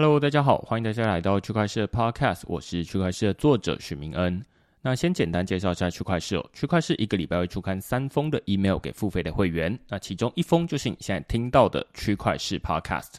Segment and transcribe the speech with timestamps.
[0.00, 4.40] Hello，大家好，欢迎大家来到区块链 Podcast，我是区块链的作者许明恩。
[4.80, 13.14] 那先简单介绍一下区块链，区块链一个礼拜会出刊三封的 email 给付费的会员，那其中一封就是你现在听到的区块链 Podcast。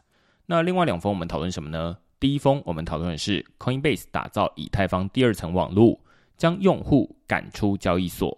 [0.45, 1.97] 那另外两封我们讨论什么呢？
[2.17, 5.99] 第一封我们讨论的是 Coinbase 打造以太坊第二层网络，
[6.37, 8.37] 将用户赶出交易所。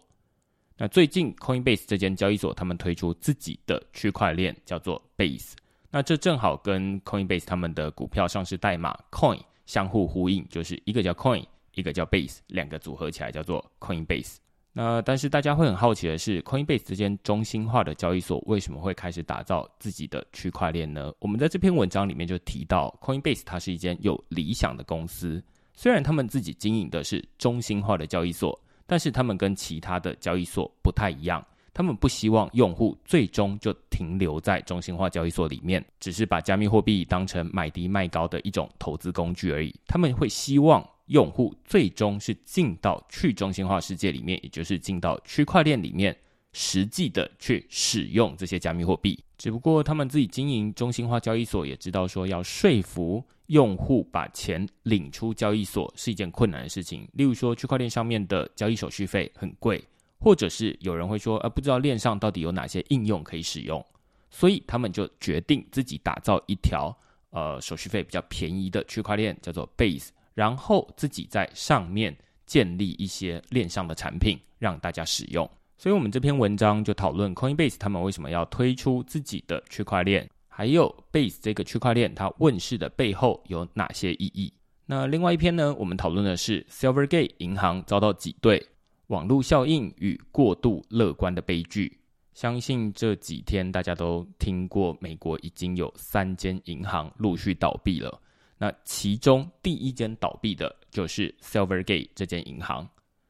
[0.77, 5.51] 那最近 Coinbase 这间交易所他们推出自己的区块链，叫做 Base。
[5.91, 14.37] 那这正好跟 Coinbase 他们的股票上市代码 Coin 相互呼应，就是一个叫 Coin，一个叫 Base，两个组合起来叫做 Coinbase。
[14.73, 21.11] 那但是大家会很好奇的是，Coinbase 这间中心化的交易所为什么会开始打造自己的区块链呢？
[21.19, 31.45] 我们在这篇文章里面就提到，Coinbase 它是一间有理想的公司，虽然他们自己经营的是中心化的交易所，但是他们跟其他的交易所不太一样。
[31.73, 39.73] 他们不希望用户最终就停留在中心化交易所里面，只是把加密货币当成买低卖高的一种投资工具而已。
[39.87, 46.15] 他们会希望用户最终是进到去中心化世界里面，也就是进到区块链里面，
[46.53, 49.17] 实际的去使用这些加密货币。
[49.37, 57.07] 只不过他们自己经营中心化交易所，也知道说要说服用户把钱领出交易所是一件困难的事情。
[57.13, 59.83] 例如说，区块链上面的交易手续费很贵。
[60.21, 63.83] 或者是有人会说，呃，不知道链上到底有哪些应用可以使用，
[64.29, 66.95] 所以他们就决定自己打造一条
[67.31, 72.15] 呃手续费比较便宜的区块链，叫做 Base，然后自己在上面
[72.45, 75.49] 建立一些链上的产品让大家使用。
[75.75, 84.53] 所以我们这篇文章就讨论 Coinbase 他们为什么要推出自己的区块链，还有 Base 这个区块链它问世的背后有哪些意义。
[84.85, 88.63] 那另外一篇呢，我们讨论的是 Silvergate 银行遭到挤兑。
[89.11, 91.99] 网络效应与过度乐观的悲剧，
[92.33, 98.21] 相信这几天大家都听过，美国已经有三间银行陆续倒闭了。
[98.57, 102.87] 那其中第一间倒闭的就是 Silvergate 这间银行。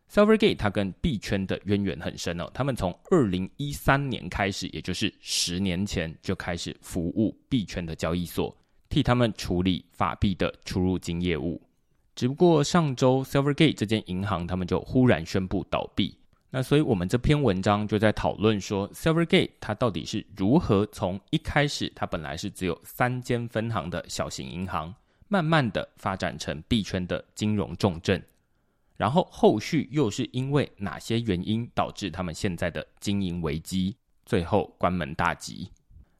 [0.08, 8.56] Silvergate 它跟币圈的渊源很深哦，他们从二零一三年开始，也就是十年前就开始服务币圈的交易所，
[8.88, 11.60] 替他们处理法币的出入金业务。
[12.16, 16.18] 只不过上周 Silvergate 这间银行，他们就忽然宣布倒闭。
[16.54, 24.94] 那所以我们这篇文章就在讨论说，Silvergate 它到底是如何从一开始它本来是只有三间分行的小型银行，
[25.30, 28.22] 慢慢的发展成币圈的金融重镇，
[28.98, 33.96] 然后后续又是因为哪些原因导致他们现在的经营危机，
[34.26, 35.72] 最后关门大吉。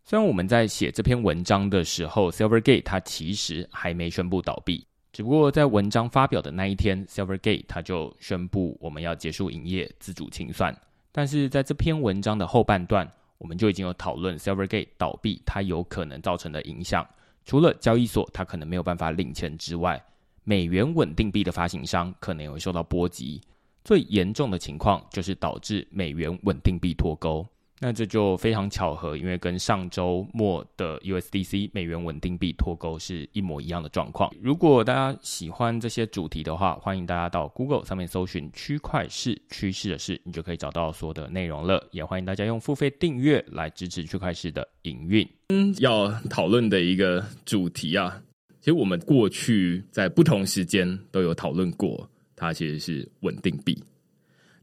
[0.06, 4.88] 虽然我们在写这篇文章的时候，Silvergate 它其实还没宣布倒闭。
[5.12, 10.76] 只不过在文章发表的那一天，Silvergate 他就宣布我们要结束营业，自主清算。
[11.12, 17.06] 但是在这篇文章的后半段，我们就已经有讨论 Silvergate 倒闭它有可能造成的影响。
[17.44, 20.02] 除了交易所它可能没有办法领钱之外，
[20.44, 23.42] 美元稳定币的发行商可能也会受到波及。
[23.84, 27.46] 最严重的情况就是导致美元稳定币脱钩。
[27.84, 34.32] 那这就非常巧合，因为跟上周末的 USDC 美元稳定币脱钩是一模一样的状况。
[34.40, 41.84] 如果大家喜欢这些主题的话，欢迎大家到 Google 上面搜寻“区块市趋势的事”，你就可以找到所有的内容了。
[41.90, 45.28] 也欢迎大家用付费订阅来支持区块市的营运。
[45.50, 48.22] 嗯，要讨论的一个主题啊，
[48.60, 53.76] 其实我们过去在不同时间都有讨论过，它其实是稳定币。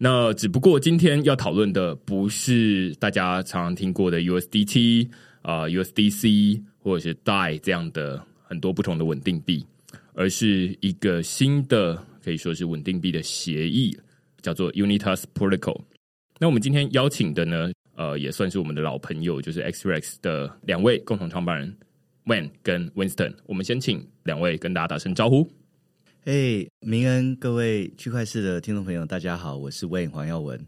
[0.01, 5.09] 那只不过今天要讨论的不是大家常常听过的 USDT
[5.43, 9.67] 啊 USDC 或者是 DAI 这样的很多不同的稳定币，
[10.15, 13.99] 而是一个新的可以说是稳定币的协议，
[14.41, 15.81] 叫做 Unitas Protocol。
[16.39, 21.77] 那我们今天邀请的呢，呃，也算是我们的老朋友，就是 XRX 的两位共同创办人
[22.27, 23.35] Wen 跟 Winston。
[23.47, 25.51] 我们先请两位跟大家打声招呼。
[26.25, 30.61] 哎，明恩，各位区块市的听众朋友，大家好，我是 Wen 黄耀文。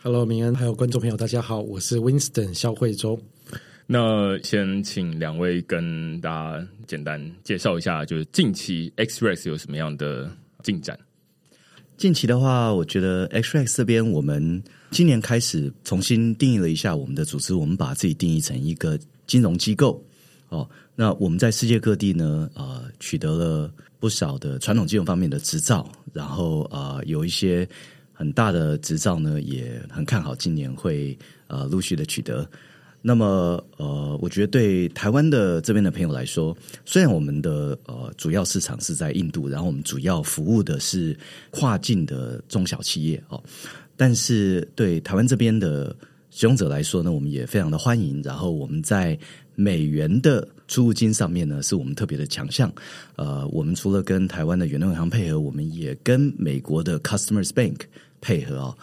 [0.00, 3.18] Hello，明恩，还有观众朋友，大家好，我是 Winston 肖慧洲。
[3.86, 10.30] 那先请两位跟大家简单介绍一下，就是近期 Xrex 有什么样的
[10.62, 10.96] 进展？
[11.96, 18.96] 近期的话，我觉得 Xrex 这边，我们今年开始重新定义了一下我们的组织，我们把自己定义成一个
[19.26, 20.04] 金融机构。
[20.50, 27.68] 哦，那我们在世界各地呢，呃，取得了不少的传统金融方面的执照，然后呃，有一些
[28.12, 31.16] 很大的执照呢，也很看好今年会
[31.46, 32.48] 呃陆续的取得。
[33.02, 41.16] 那么，呃，我觉得对台湾的这边的朋友来说，虽然我们的呃主要市场是在印度，然后我们主要服务的是
[41.50, 43.40] 跨境的中小企业哦，
[43.96, 45.94] 但是对台湾这边的
[46.30, 48.20] 使用者来说呢，我们也非常的欢迎。
[48.24, 49.16] 然后我们在
[49.54, 52.72] 美元的 出入金上面呢，是我们特别的强项。
[53.16, 57.80] 呃，我们除了跟台湾的远东银行配合，我们也跟美国的 Customers Bank
[58.20, 58.76] 配合啊。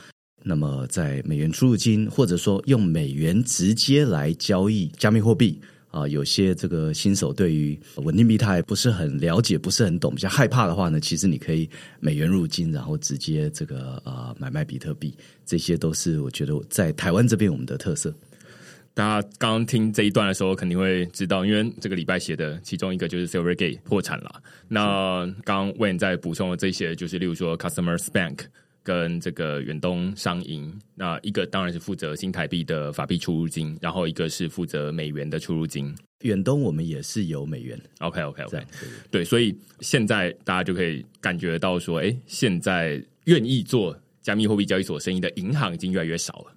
[0.46, 5.58] 那么，在美元出入金，或者说用美元直接来交易加密货币
[5.90, 11.70] 啊，有些这个新手对于稳定币态不是很了解，不是很懂，比较害怕的话呢，其实你可以
[12.02, 15.14] 美元入金，然后直接这个呃买卖比特币，
[15.46, 18.14] 这些都是我觉得在台湾这边我们的特色。
[18.94, 24.42] 大家刚刚听这一段的时候，肯定会知道，因为这个礼拜写的其中一个就是 Silvergate 破产了。
[24.68, 28.46] 那刚 Wayne 在补充的这些，就是例如说 Customers Bank。
[28.86, 35.96] 跟这个远东商银，那一个当然是负责新台币的法币出入金，然后一个是负责美元的出入金。
[36.24, 38.62] 远东我们也是有美元，OK OK OK，
[39.10, 46.53] 对，所以现在大家就可以感觉到说，哎，现在愿意做加密货币交易所生意的银行已经越来越少了。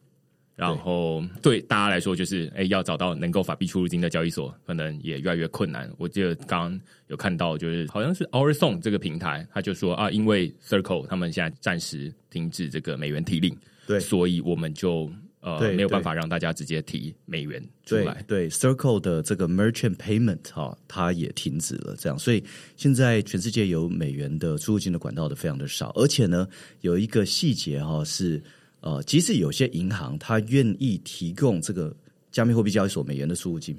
[0.57, 5.87] 然后对大家来说，就是哎，要找到能够法币出入金的交易所，可能也越来越困难。
[5.99, 13.55] 我记得刚刚有看到，就是好像是 Our Song 这个平台，他就说啊，因为 Circle 他们现在暂时停止这个美元提令，
[13.87, 18.25] 对，所以我们就呃没有办法让大家直接提美元出来。
[18.27, 21.95] 对，Circle 的这个 Merchant Payment 哈，它也停止了。
[21.99, 22.43] 这样，所以
[22.77, 26.49] 现在全世界有美元的出入金的管道的非常的少，而且呢，
[26.81, 28.43] 有一个细节哈是。
[28.81, 31.95] 呃，即使有些银行它愿意提供这个
[32.31, 33.77] 加密货币交易所美元的出入金，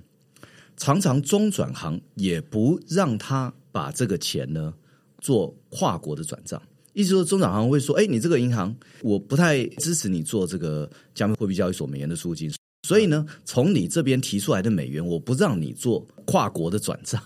[0.75, 4.73] 常常中转行也不让他把这个钱呢
[5.19, 6.61] 做跨国的转账。
[6.93, 12.51] 意思说，中转行会说：“哎，你这个银行我不太支持你做这个加密货币交易所美元的出入金，
[12.87, 17.21] 所以呢，从你这边提出来的美元，我不让你做跨国的转账。”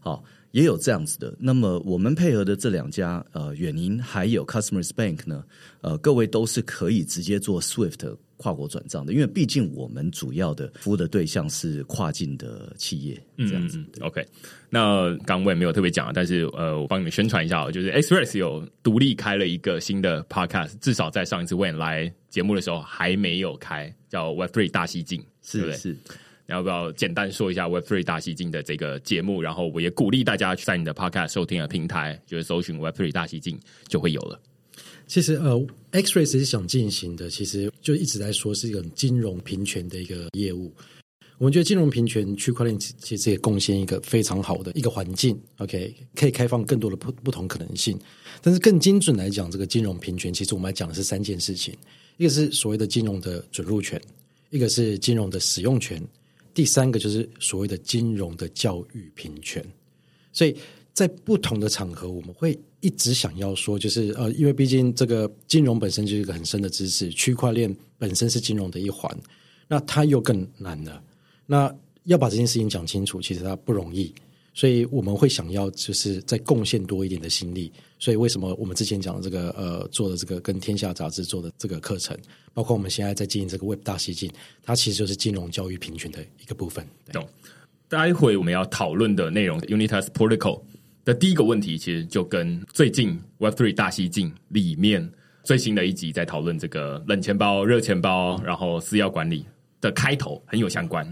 [0.00, 0.24] 好。
[0.52, 5.44] 也有这样子的，那么我们配合的这两家呃远银还有 Customers Bank 呢，
[5.80, 13.84] 呃各位都是可以直接做 Swift 跨国转账的，因为毕竟我们主要的服务的对象是跨境的企业，这样子。
[14.00, 14.24] OK，
[14.70, 25.96] 那刚我也没有特别讲，但是呃我帮你们宣传一下，就是 Express 有独立开了一个新的 Podcast，至少在上一次 When 来节目的时候还没有开，叫 Web Three 大西进，是不是？
[26.48, 29.42] 要不要简单说一下 Web Three 大西进的这个节目？
[29.42, 34.40] 然后我也鼓励大家去在你的 Podcast 收听的平台，就是搜寻 Web Three 大西进就会有了。
[35.06, 40.72] 其实呃，X Ray 是想进行的，其实就一直在说是一个金融平权的一个业务。
[41.36, 47.98] 我们觉得金融平权区块链其实也贡献一个非常好的一个环境，OK，可以开放更多的不不同可能性。
[48.40, 51.76] 但是更精准来讲，这个金融平权，其实我们来讲的是三件事情：
[52.16, 54.00] 一个是所谓的金融的准入权，
[54.50, 56.02] 一个是金融的使用权。
[56.54, 59.64] 第三个就是所谓的金融的教育平权，
[60.32, 60.56] 所以
[60.92, 69.16] 在不同的场合，我们会一直想要说，就是呃，因为毕竟这个金融本身就是一个很深的知识，区块链本身是金融的一环，
[69.68, 71.02] 那它又更难了。
[71.46, 71.74] 那
[72.04, 74.12] 要把这件事情讲清楚，其实它不容易。
[74.58, 77.72] 所以我们会想要就是再贡献多一点的心力。
[77.96, 82.18] 所以为什么我们之前讲的这个呃做的这个跟天下杂志做的这个课程，
[82.52, 84.28] 包括我们现在在经营这个 Web 大西进，
[84.64, 86.84] 它其实就是金融教育平权的一个部分。
[87.12, 87.24] 懂。
[87.88, 90.60] 待会我们要讨论的内容，Unitas Protocol
[91.04, 95.08] 的第一个问题，其实就跟最近 Web Three 大西进里面
[95.44, 99.46] 最新的一集在讨论这个冷钱包、热钱包，然后私钥管理
[99.80, 101.06] 的开头很有相关。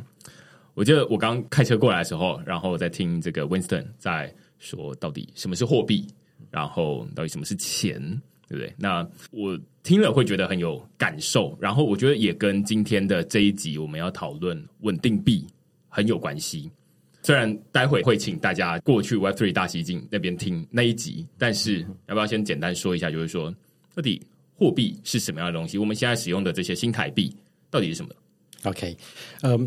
[0.77, 6.07] 我记得我刚开车过来的时候，然后在听这个 Winston 在说到底什么是货币，
[6.51, 7.99] 然后到底什么是钱，
[8.47, 8.75] 对不对？
[8.77, 15.47] 那我听了会觉得很有感受，然后我觉得也跟今天的这一集我们要讨论稳定币
[15.89, 16.71] 很有关系。
[17.23, 23.51] 虽然待会会请大家过去 Web Three 大西进那边听那一集，但是要不要先简单说一下，就是说
[23.95, 24.21] 到底
[24.55, 25.79] 货币是什么样的东西？
[25.79, 27.35] 我们现在使用的这些新台币
[27.71, 28.11] 到底是什么
[28.65, 28.95] ？OK，
[29.41, 29.67] 嗯。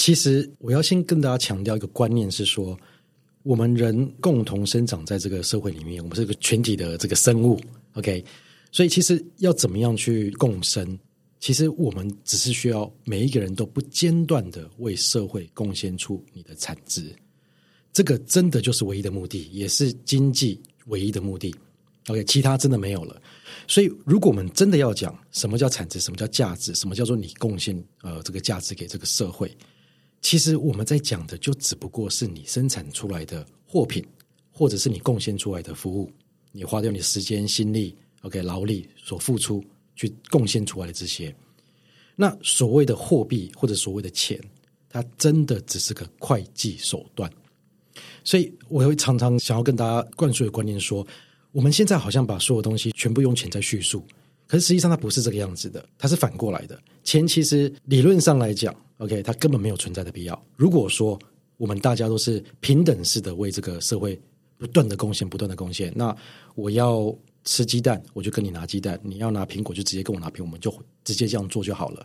[0.00, 2.74] 其实我要先跟大家强调一个观念是说，
[3.42, 7.60] 我们人共同生长在这个社会里面，我们是个群体的这个生物
[7.92, 8.24] ，OK。
[8.72, 10.98] 所以其实要怎么样去共生？
[11.38, 17.14] 其实我们只是需要每一个人都不间断的为社会贡献出你的产值，
[17.92, 21.54] 这个真的就是唯一的目的，也是经济唯一的目的。
[22.08, 23.20] OK，其他真的没有了。
[23.68, 29.54] 所以，如果我们真的要讲什么叫产值，什么叫价值，什么叫做你贡献呃这个价值给这个社会，
[30.20, 34.04] 其实我们在讲的就只不过是你生产出来的货品，
[34.50, 36.10] 或者是你贡献出来的服务，
[36.52, 39.64] 你花掉你时间、心力、OK 劳力所付出
[39.96, 41.34] 去贡献出来的这些。
[42.14, 44.38] 那所谓的货币或者所谓的钱，
[44.88, 47.30] 它真的只是个会计手段。
[48.24, 51.06] 所以，我会常常想要跟大家灌输的观念说。
[51.52, 54.06] 我们现在好像把所有东西全部用钱在叙述，
[54.50, 56.76] 可是实际上它不是这个样子的，它是反过来的。
[57.04, 60.44] 钱其实理论上来讲，OK，它根本没有存在的必要。
[60.56, 61.16] 如果说
[61.56, 64.20] 我们大家都是平等式的为这个社会
[64.58, 66.12] 不断的贡献、不断的贡献，那
[66.56, 72.04] 我要吃鸡蛋，我就跟你拿鸡蛋；你要拿苹果，就直接跟我拿苹果，我们就直接这样做就好了。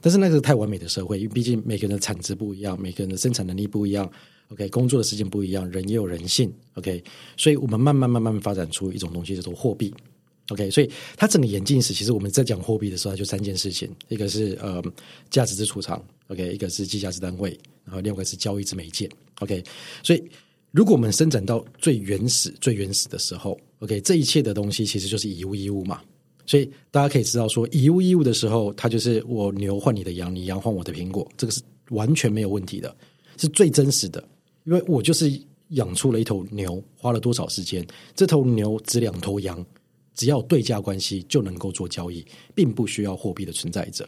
[0.00, 4.08] 但是那个太完美的社会，因为毕竟每个人的产值不一样，每个人的生产能力不一样。
[4.50, 6.52] OK，工作的时间不一样，人也有人性。
[6.74, 7.02] OK，
[7.36, 9.92] 所以我们慢慢慢慢发展出一种东西叫做货币。
[10.50, 14.82] OK，所以它整个演进史，其实我们在讲货币的时候，就三件事情：一个是呃
[15.30, 19.08] 价值之储藏，OK，一个是计价之单位，然后另外一个是交易之媒介。
[19.38, 19.62] OK，
[20.02, 20.22] 所以
[20.70, 26.00] 如果我们伸展到最原始、最原始的时候，OK，这一切的东西其实就是以物易物嘛。
[26.46, 32.92] 所以大家可以知道，说以物易物的时候，它就是我牛换你的羊，你羊换我的苹果，这个是完全没有问题的，
[33.36, 34.22] 是最真实的。
[34.64, 35.30] 因为我就是
[35.68, 37.86] 养出了一头牛，花了多少时间？
[38.16, 39.64] 这头牛值两头羊，
[40.20, 42.22] 只要对价关系就能够做交易，
[42.54, 44.06] 并不需要货币的存在者。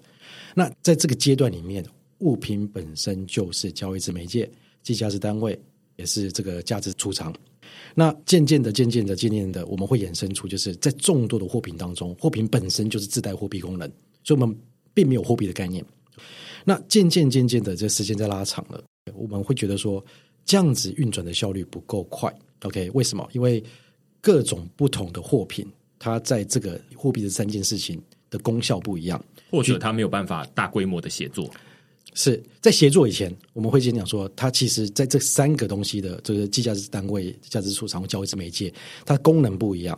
[0.55, 1.83] 那在这个阶段里面，
[2.19, 4.47] 物品本身就是交易之媒介，
[4.83, 5.59] 计价之单位，
[5.97, 7.35] 也是这个价值储藏。
[7.95, 13.91] 那渐渐的、渐渐的、渐渐的，我们会衍生出，就是在众多的货品当中，货品本身就是自带货币功能，
[14.23, 14.55] 所以我们
[14.93, 15.83] 并没有货币的概念。
[16.63, 20.05] 那渐渐、渐渐的，这时间在拉长了，我们会觉得说。
[20.45, 22.29] 这样子运转的效率不够快
[22.63, 22.91] ，OK？
[22.95, 23.27] 为什么？
[23.33, 23.63] 因为
[24.21, 25.65] 各种不同的货品，
[26.03, 31.49] 它在这个货币的三件事情的功效不一样，或者它没有办法大规模的协作。
[32.15, 38.75] 是在协作以前，我们会先讲说，它其实在这三个东西的这个计价值单位、价值储藏、交易之媒介，
[39.07, 39.97] 它功能不一样。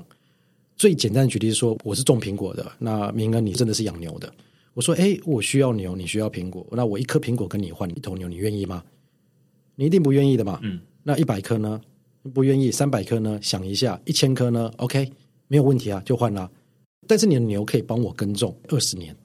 [0.77, 4.31] 最简单的举例是说，我是种苹果的，那明哥你真的是养牛的，
[4.75, 8.85] 我说，哎，我需要牛，你需要苹果，那我一颗苹果跟你换一头牛，你愿意吗？
[9.75, 10.61] 你一定不愿意的嘛？
[10.63, 11.81] 嗯，那一百颗呢？
[12.33, 13.39] 不愿意，三百颗呢？
[13.43, 15.11] 想一下，一千颗呢？OK，
[15.55, 16.51] 没有问题啊，就换了。
[17.07, 19.17] 但是你的牛可以帮我耕种二十年，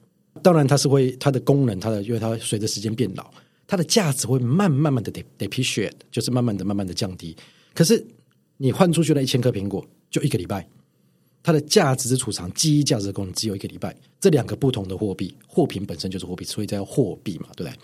[0.44, 3.28] 当然它是会它的功能，它的因为它随着时间变老，
[3.66, 7.36] 它的价值会慢慢慢的 depreciate，就是慢慢的慢慢的降低。
[7.74, 8.06] 可是
[8.58, 10.64] 你换出去了一千颗苹果，就一个礼拜，
[11.42, 13.92] 它的价值之储藏、记忆价值的功能只有一个礼拜。
[14.20, 17.80] 这两个不同的货币，货品本身就是货币，所以叫货币嘛，对不对？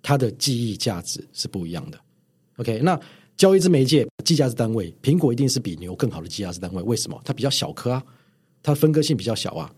[0.00, 2.00] 它的记忆价值是不一样的。
[2.56, 2.98] OK，那
[3.42, 6.80] 交易之媒介计价之单位，苹果一定是比牛更好的计价之单位。
[6.84, 7.20] 为什么？
[7.24, 8.00] 它比较小颗啊，
[8.62, 9.68] 它分割性比较小啊。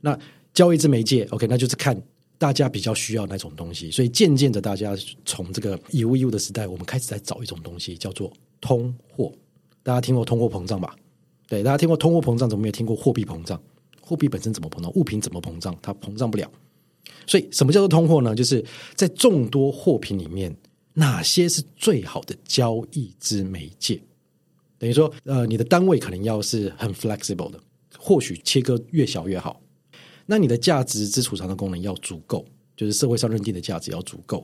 [0.00, 0.18] 那
[0.54, 2.02] 交易之媒介，OK，那就是看
[2.38, 3.90] 大家比较需要哪种东西。
[3.90, 9.30] 所以渐渐的，大家从这个以物易物的时代，我们开始在找一种东西，叫做通货。
[9.82, 10.96] 大家听过通货膨胀吧？
[11.48, 13.62] 对，大家听过通货膨胀，怎么没有听过货币膨胀？
[14.00, 14.90] 货币本身怎么膨胀？
[14.94, 15.76] 物品怎么膨胀？
[15.82, 16.50] 它膨胀不了。
[17.26, 18.34] 所以，什么叫做通货呢？
[18.34, 20.56] 就是在众多货品里面，
[20.98, 24.00] 哪些是最好的交易之媒介？
[24.78, 27.60] 等于说，呃，你的单位可能要是很 flexible 的，
[27.98, 29.60] 或许切割越小越好。
[30.24, 34.42] 那你的价值之储藏的功能要足够，就是社会上认定的价值要足够。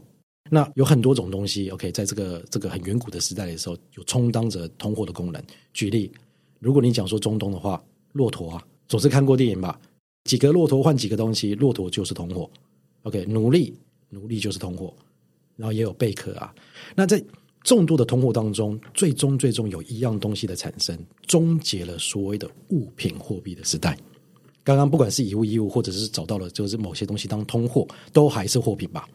[0.50, 5.42] 那有很多种东西，OK，在这个这个很远古的时代的时候，有充当着通货的功能。
[5.72, 6.12] 举例，
[6.58, 7.82] 如果你讲说中东的话，
[8.12, 9.80] 骆驼啊，总是看过电影吧？
[10.24, 12.50] 几个骆驼换几个东西，骆驼就是通货。
[13.04, 13.74] OK，奴隶，
[14.10, 14.94] 奴隶就是通货，
[15.56, 16.54] 然后也有贝壳啊。
[16.94, 17.22] 那在
[17.62, 23.96] 众多的通货当中，最终最终有一样东西的产生，终结了所谓的物品货币的时代。
[24.64, 29.08] 刚刚不管是以物易物，或者是找到了就是某些东西当通货，都还是货品吧。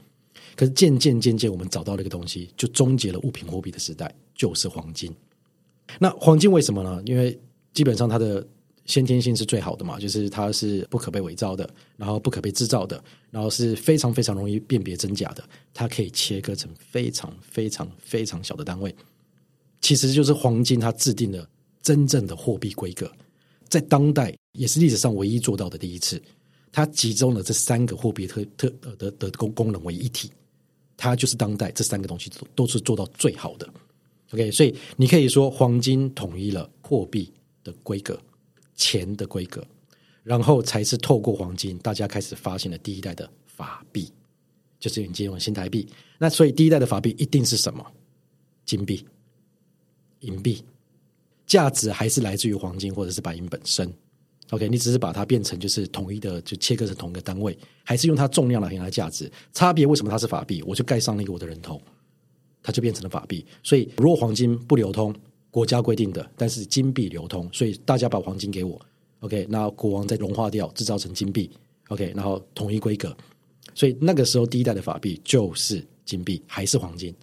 [0.55, 5.13] 可是渐渐渐渐，我们找到了一个东西，就终结了物品货币的时代，就是黄金。
[5.99, 7.01] 那黄金为什么呢？
[7.05, 7.39] 因为
[7.73, 8.45] 基本上它的。
[8.87, 15.43] 先天性是最好的嘛，就是它是不可被伪造的，然后不可被制造的，然后是非常非常容易辨别真假的。
[15.73, 18.95] 它可以切割成非常非常非常小的单位，
[19.81, 21.47] 其实就是黄金它制定了
[21.83, 23.11] 真正的货币规格，
[23.69, 26.19] 在当代也是历史上唯一做到的第一次。
[26.71, 30.31] 它集中了这三个货币特特的的功功能为一体，
[30.95, 33.67] 它就是当代这三个东西都都是做到最好的。
[34.31, 37.31] OK，所以你可以说黄金统一了货币
[37.63, 38.19] 的规格、
[38.77, 39.61] 钱的规格，
[40.23, 44.09] 然后才是透过黄金，大家开始发现了第一代的法币，
[44.79, 45.85] 就是你借用新台币。
[46.17, 47.85] 那所以第一代的法币一定是什么？
[48.63, 49.05] 金币、
[50.21, 50.63] 银币，
[51.45, 53.91] 价值还是来自于黄金或者是白银本身。
[54.51, 59.29] OK，你只是把它变成就是统一的，就切割成同一个单位，还是用它重量来衡量价值？
[59.51, 60.63] 差别为什么它是法币？
[60.63, 61.81] 我就盖上了一个我的人头，
[62.63, 63.45] 它就变成了法币。
[63.61, 65.13] 所以如果黄金不流通，
[65.51, 68.79] 国家规定的，但是金币流通，所以大家把黄金给我
[69.21, 71.49] ，OK，那国王再融化掉，制造成金币
[71.89, 73.15] ，OK，然后统一规格。
[73.73, 77.13] 所以那个时候第一代的法币就是金币，还是黄金。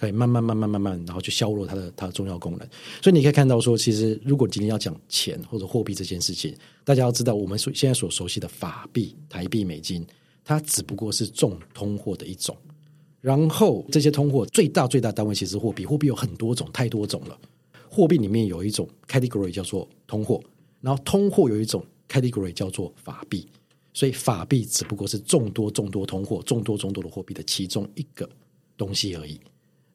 [0.00, 2.60] 可以慢慢慢慢慢慢，然后去削弱它的它的重要功能。
[3.02, 10.06] 所以你可以看到说，其实如果今天要讲钱或者货币这件事情，大家要知道，我们所现在所熟悉的法币、台币、美金，
[10.44, 12.56] 它只不过是重通货的一种。
[13.20, 17.36] 然后这些通货最大最大单位其实货币，货币有很多种，太多种了。
[17.98, 20.40] 货币里面有一种 category 叫做通货，
[20.80, 23.44] 然后通货有一种 category 叫做法币。
[23.92, 28.28] 所以法币只不过是众多众多通货、众多众多的货币的其中一个
[28.76, 29.36] 东西而已。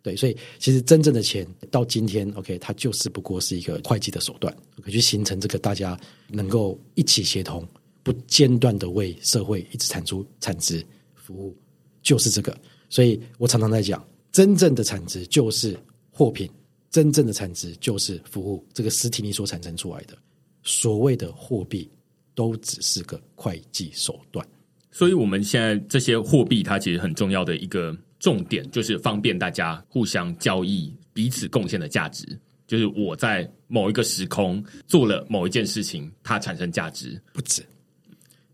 [0.01, 7.65] 对，所以其实真正的钱到今天，OK，它就是不过是一个会计的手段，可去形成这个大家能够一起协同、
[8.03, 11.55] 不间断的为社会一直产出产值服务，
[12.01, 12.53] 就是这个。
[12.89, 15.79] 所以我常常在讲，真正的产值就是
[16.11, 16.51] 货品，
[16.93, 20.17] 真正的产值就是服务，这个实体你所产生出来的，
[20.63, 21.91] 所谓的货币
[22.33, 24.47] 都只是个会计手段。
[24.91, 27.93] 所以，我们现在这些货币，它其实很重要的一个。
[28.19, 32.25] 重点就是方便大家互相交易，彼此贡献的价值。
[32.65, 37.61] 就是我在某一个时空做了某一件事情，它产生价值不止，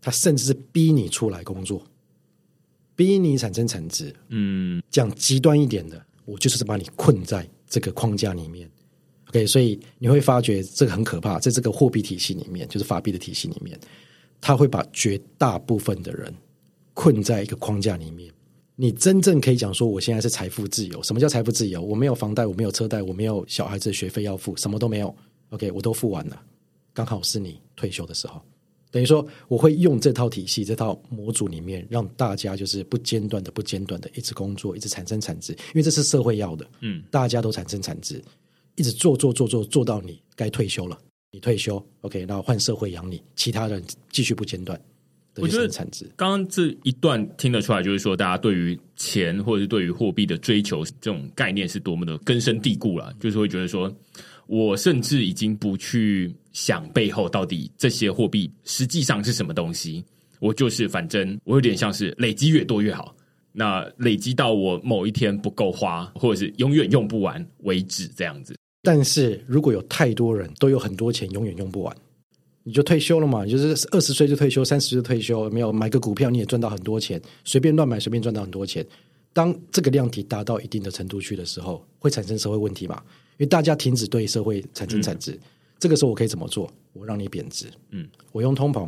[0.00, 1.86] 它甚至是逼你出来工作，
[2.96, 4.12] 逼你产生产值。
[4.26, 8.70] 嗯，讲极端一点的，我就是把你困在这个框架里面。
[9.28, 13.78] OK，所以你会发觉这个很可怕，在这个货币体系里面，就是法币的体系里面，
[14.40, 16.34] 它会把绝大部分的人
[16.92, 18.30] 困在一个框架里面。
[18.74, 21.02] 你真正可以讲说，我现在是财富自由。
[21.02, 21.80] 什么叫财富自由？
[21.80, 25.14] 我没有房贷，我没有车贷，我没有小孩子的学费要付，什么都没有。
[25.50, 26.42] OK，我都付完了，
[26.92, 28.40] 刚好是你退休的时候。
[28.90, 36.66] 等于说，我会用这套体系、这套模组里面，让大家就是不间断的、不间断的一直工作，一直产生产值，因为这是社会要的。
[36.80, 38.20] 嗯，大家都产生产值，
[38.76, 40.98] 一直做做做做做到你该退休了，
[41.30, 44.80] 你退休 OK，然后换社会养你，其他人继续不间断。
[45.36, 53.90] 我觉得产值刚刚这一段听得出来，就是说大家对于钱或者是对于货币的追求这种概念是多么的根深蒂固了，就是会觉得说，
[54.50, 60.04] 我甚至已经不去想背后到底这些货币实际上是什么东西，
[60.40, 63.14] 我就是反正我有点像是累积越多越好，
[63.52, 68.56] 那累积到我某一天不够花，或者是永远用不完为止这样子。
[68.82, 71.96] 但是如果有太多人都有很多钱，永远用不完。
[72.64, 73.46] 你就退休了嘛？
[73.46, 78.84] 就是二十岁就退休，三十就退休，没有买个股票你也赚到很多钱，随便乱买随便赚到很多钱。
[79.32, 83.00] 当这个量体达到一定的程度去的时候，会产生社会问题嘛？
[83.40, 85.36] 因为大家停止对社会产生产值，
[85.78, 86.70] 这个时候我可以怎么做？
[86.92, 88.86] 我让你贬值，嗯，我用通膨。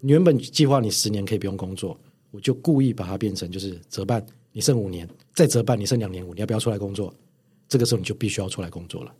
[0.00, 1.98] 你原本计划你十年可以不用工作，
[2.30, 7.12] 我就故意把它变成就是折半，你剩五年，再折半，你剩两年五，你要不要出来工作？
[7.68, 9.12] 这个时候你就必须要出来工作了，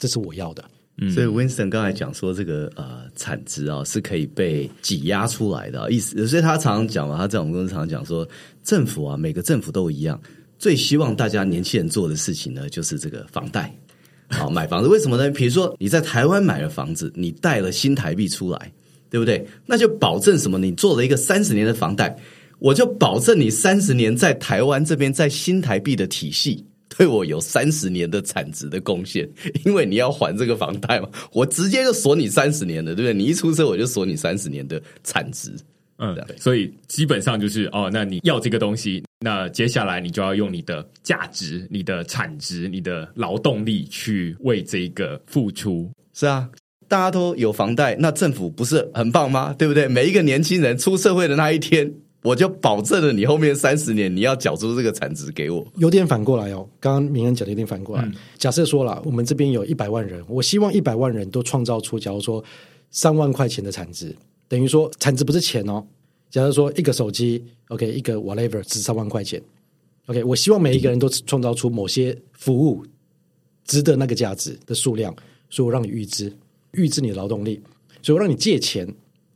[0.00, 0.64] 这是我要的。
[1.12, 6.26] 所以，Winston 刚才讲说，这个呃产值啊是可以被挤压出来的意思。
[6.26, 8.28] 所以他常常讲嘛，他在我们公司常常讲说，
[8.62, 10.20] 政府啊，每个政府都一样，
[10.58, 13.76] 最希望大家年轻人做的事情呢，就是这个房贷，
[14.34, 14.88] 好买房子。
[14.88, 15.30] 为什么呢？
[15.30, 18.72] 比如说你在台湾买了房子，你贷了新台币出来，
[19.08, 19.46] 对不对？
[19.64, 20.58] 那就保证什么？
[20.58, 22.14] 你做了一个三十年的房贷，
[22.58, 26.66] 我就保证你三十年在台湾这边在新台币的体系。
[26.96, 29.28] 对我有三十年的产值的贡献，
[29.64, 33.14] 因为你要还这个房贷嘛，我直接就锁你三十年的，对不对？
[33.14, 35.50] 你一出车我就锁你三十年的产值，
[35.98, 45.90] 嗯，所以基本上就是哦，那你要这个东西，那接下来你就要用你的价值、你的产值、你的劳动力去为这个付出。
[46.12, 46.48] 是啊，
[46.88, 49.54] 大家都有房贷，那政府不是很棒吗？
[49.58, 49.88] 对不对？
[49.88, 51.92] 每一个年轻人出社会的那一天。
[52.24, 55.62] 我就保证了你后面三十年你要缴出这个产值给我。
[55.76, 58.10] 有点反过来哦，刚刚明恩讲的有点反过来。
[58.38, 62.42] 假设说了，我们这边有一百万人，我希望一百万人都创造出，假如说
[62.90, 64.16] 三万块钱的产值，
[64.48, 65.84] 等于说产值不是钱哦。
[66.30, 69.40] 假如说一个手机，OK，一个 whatever 值三万块钱
[70.06, 72.84] ，OK，我希望每一个人都创造出某些服务
[73.64, 75.14] 值得那个价值的数量，
[75.48, 76.32] 所以我让你预支，
[76.72, 77.60] 预支你的劳动力，
[78.02, 78.86] 所以我让你借钱。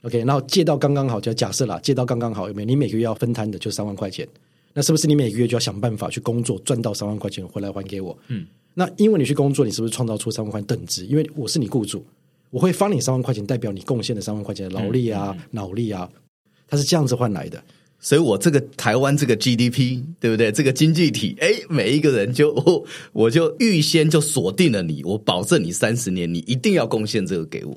[0.02, 2.66] OK，然后借到刚刚好，就假设啦，借到刚刚好有没有？
[2.66, 4.26] 你每个月要分摊的就三万块钱，
[4.72, 8.16] 那是不是你每个月就要想办法去工作，赚到三万块钱回来还给我？
[8.28, 11.04] 嗯，那因为你去工作，你是不是创造出三万块等值？
[11.06, 12.04] 因为我是你雇主，
[12.50, 16.08] 我会发你三万块钱，代表你贡献的三万块钱的劳力啊、脑力啊，
[16.66, 17.62] 它是这样子换来的。
[18.00, 20.52] 所以我这个台湾这个 GDP 对不对？
[20.52, 27.76] 这个经济体，哎，每一个人就我就预先就锁定了你，我保证你三十年，你一定要贡献这个给我。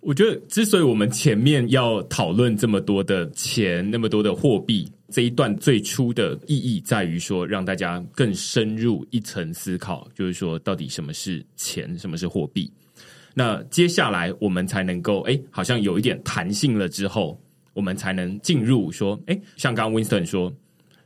[0.00, 12.70] 我觉得，之所以我们前面要讨论这么多的钱，那么多的货币，这一段最初的意义在于说，让大家更深入一层思考，就是说，到底什么是钱，什么是货币？
[13.38, 17.40] 那接下来我们才能够，哎，好像有一点弹性了之后。
[17.74, 20.52] 我们才能进入说，哎，像刚 Winston 说，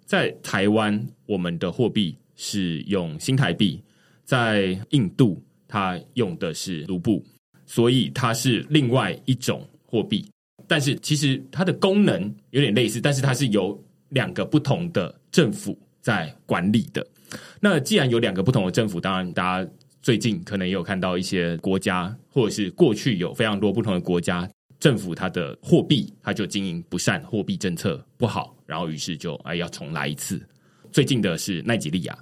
[0.06, 3.82] 在台湾我们的货币是用新台币，
[4.24, 7.22] 在印度它用的是卢布，
[7.66, 10.26] 所以它是另外一种货币。
[10.66, 17.06] 但是其实它的功能有点类似，但是它是由两个不同的政府在管理的。
[17.60, 19.70] 那既然有两个不同的政府，当然大家
[20.02, 24.48] 最近可能也有看到一些国家，或者是过去有非常多不同的国家。
[24.80, 30.44] 政府它的货币，它就经营不善，货币政策不好，然后于是就哎要重来一次。
[30.90, 32.18] 最近的是奈吉利亚，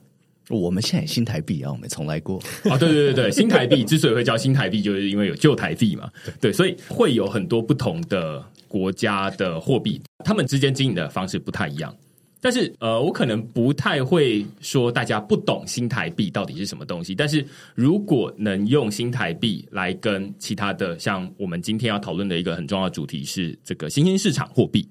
[0.50, 2.38] 我们现在新台币啊，我们重来过
[2.68, 11.96] 啊，对对对对，新台币之所以会叫新台币，就是因为有旧台币嘛，对，所以会有很多不同的国家的货币，他们之间经营的方式不太一样。
[12.42, 17.14] 但是，呃，我可能不太会说大家不懂新台币到底是什么东西。
[17.14, 24.88] 但是如果能用新台币来跟其他的，像我们今天要讨论的一个很重要的主题是这个新兴市场货币，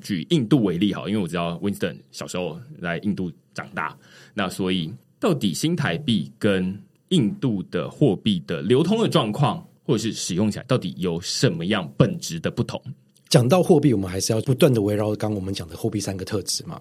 [0.00, 3.94] 举印度为例哈，因为我知道 Winston 小时候在印度长大，
[4.32, 12.82] 那所以到底新台币跟印度的货币的流通的状况，或者是使用起来，到底有什么样本质的不同？
[13.30, 16.78] 讲到货币，我们还是要不断的围绕刚我们讲的货币三个特质嘛。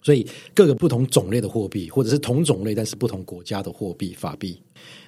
[0.00, 4.60] 所以各个不同种类的货币，或者是同种类但是不同国家的货币法币，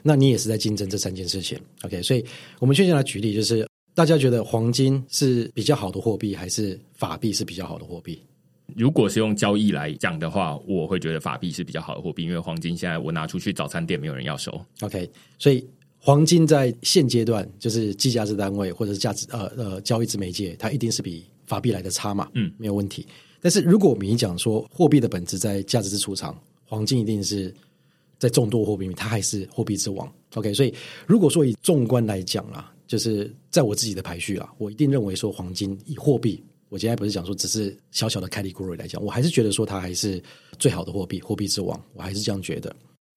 [0.03, 1.59] 那你也是在竞争这三件事情。
[1.83, 2.25] OK，所以
[2.59, 8.21] 我们现在来举例，就是大家觉得黄金是比较好的货币，还是法币是比较好的货币？
[8.75, 14.61] 如果是用交易来讲的话，我会觉得法币是比较好的货币，因为黄金现在我拿出去早餐店没有人要收。
[14.81, 15.65] OK，所以。
[16.07, 23.05] 黄金在现阶段就是计价值单位或者是价值呃呃交易值媒介，它一定是比法币来的差嘛，嗯，没有问题。
[23.41, 27.53] 但是如果我们讲说货币的本质在价值之储藏，黄金一定是
[28.21, 30.09] 在众多货币里面，它还是货币之王。
[30.35, 30.73] OK，所以
[31.09, 40.23] 如果说以纵观来讲啊，就是在我自己的排序啊，我一定认为说黄金以货币，我今天不是讲说只是小小的 category 来讲，我还是觉得说它还是
[40.57, 42.73] 最好的货币，货币之王，我还是这样觉得。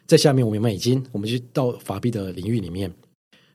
[0.09, 2.91] 在下面，我们有美金，我们就到法币的领域里面。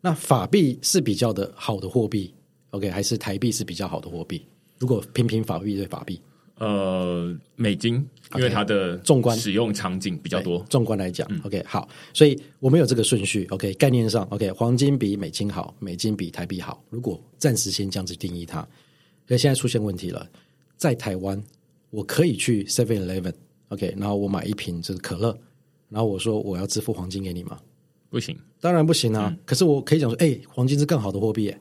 [0.01, 2.33] 那法币是比较的好的货币
[2.71, 4.47] ，OK，还是台币是比较好的货币？
[4.79, 6.21] 如果平平法币对法币，
[6.59, 7.95] 呃，美金，
[8.37, 10.64] 因为它的纵观使用场景比较多。
[10.71, 16.81] 纵观来讲，OK，好，所以我们有这个顺序，OK，概念上，OK，黄金比美金好，美金比台币好。
[16.88, 18.64] 如果暂时先这样子定义它，
[19.27, 20.25] 可现在出现问题了，
[20.77, 21.43] 在台湾，
[21.90, 25.37] 我可以去 Seven Eleven，OK，然后我买一瓶就是可乐。
[25.88, 27.59] 然后我说我要支付黄金给你吗？
[28.11, 29.37] 不行，当然不行啊！
[29.44, 31.53] 可是我可以讲说，哎，黄金是更好的货币。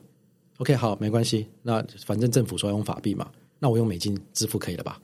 [0.58, 1.48] OK，好，没关系。
[1.62, 5.00] 那反正政府说要用法币嘛，那我用美金支付可以了吧？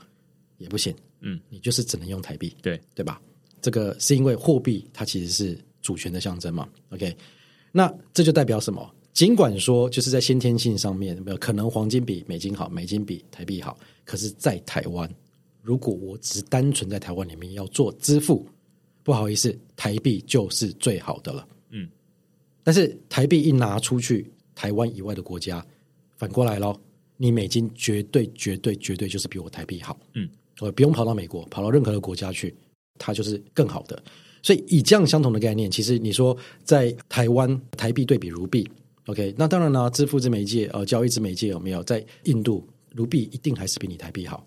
[0.58, 0.94] 也不行。
[1.22, 3.20] 嗯，你就是只能用台币，对对吧？
[3.60, 6.68] 这个是因为货币它其实是主权的象征嘛。
[6.90, 7.16] OK，
[7.72, 8.88] 那这就代表什么？
[9.12, 15.12] 尽管说就是在先天性上面没有可能黄金比美金好，美金比台币好，可是，在台湾，
[15.62, 18.46] 如果我只是单纯在台湾里面要做支付。
[19.02, 21.46] 不好意思，台币就是最好的了。
[21.70, 21.88] 嗯，
[22.62, 25.64] 但是台币一拿出去，台湾以外的国家
[26.16, 26.78] 反过来咯，
[27.16, 29.98] 你美金绝对、绝对、绝对就是比我台币好。
[30.14, 30.28] 嗯，
[30.60, 32.54] 我不用跑到美国，跑到任何的国家去，
[32.98, 34.02] 它就是更好的。
[34.42, 38.66] 所以以这样相同的概念，其实你说在台湾台币对比卢币
[39.06, 44.46] ，OK，那当然呢，支付之媒介呃，交易之媒介有没有在印度卢币一定还是比你台币好。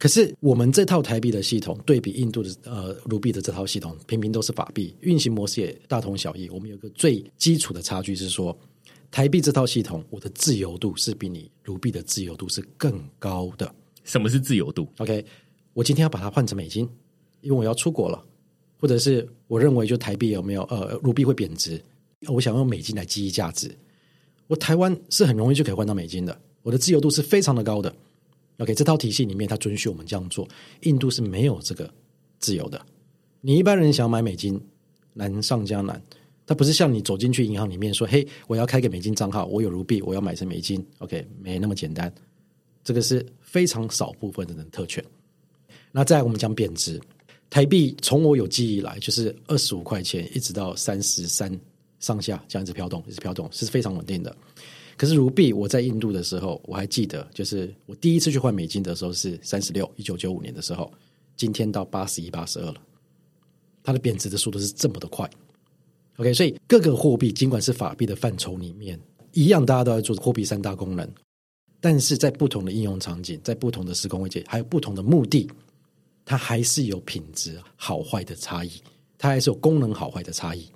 [0.00, 6.48] 可是我们这套台币的系统对比印度的呃卢币的这套系统，平平都是法币，运行模式也大同小异。
[6.48, 8.58] 我们有个最基础的差距是说，
[9.10, 13.70] 台币这套系统，我的自由度是比你卢币的自由度是更高的。
[14.02, 15.22] 什么是自由度？OK，
[15.74, 16.88] 我今天要把它换成美金，
[17.42, 18.24] 因为我要出国了，
[18.78, 21.78] 或者是我认为就台币有没有呃卢币会贬值，
[22.26, 23.70] 我想用美金来记忆价值，
[24.46, 27.94] 我台湾是很容易就可以换到美金的，我的自由度是非常的高的。
[28.60, 30.46] OK，这套体系里面，它准许我们这样做。
[30.82, 31.90] 印度是没有这个
[32.38, 32.80] 自由的。
[33.40, 34.60] 你一般人想买美金，
[35.14, 36.00] 难上加难。
[36.46, 42.12] 它不是像你走进去银行里面说：“嘿，我要开个美金账号，我有卢币，我要买成美金。” OK，没那么简单。
[42.84, 45.02] 这个是非常少部分的人特权。
[45.90, 47.00] 那再来我们讲贬值，
[47.48, 51.58] 台币从我有记忆来就是二十五块钱，一直到三十三
[51.98, 54.36] 上下这样子飘动，一直飘动是非常稳定的。
[55.00, 60.92] 可是卢币，我在印度的时候，我还记得，就是我第一次去换美金的时候是三十六，一九九五年的时候，
[61.38, 62.74] 今天到八十一、八十二了，
[63.82, 65.26] 它的贬值的速度是这么的快。
[66.18, 69.00] OK，所以各个货币尽管是法币的范畴里面，
[69.32, 71.10] 一样大家都在做货币三大功能，
[71.80, 75.50] 但是在不同的应用场景，在不同的时空位阶，还有不同的目的，
[76.26, 78.72] 它还是有品质好坏的差异，
[79.16, 80.68] 它还是有功能好坏的差异。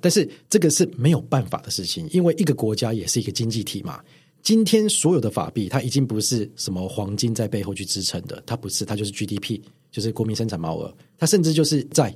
[0.00, 4.00] 但是这个是没有办法的事情，因为一个国家也是一个经济体嘛。
[4.40, 12.14] 今天所有的法币，它已经不是什么黄金在背后去支撑的，它不是，它就是 GDP，就是国民生产毛额，它甚至就是在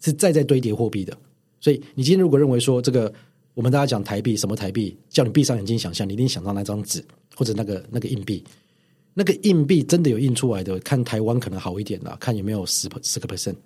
[0.00, 1.16] 是在在堆叠货币的。
[1.60, 3.12] 所以你今天如果认为说这个，
[3.52, 8.42] 我们大家讲台币，什么台币，叫你闭上眼睛想象，你一定想到那张纸或者那个那个硬币，
[9.12, 13.56] 那个硬币真的有印出来的，看台湾可能好一点啦，看有没有十十个 percent，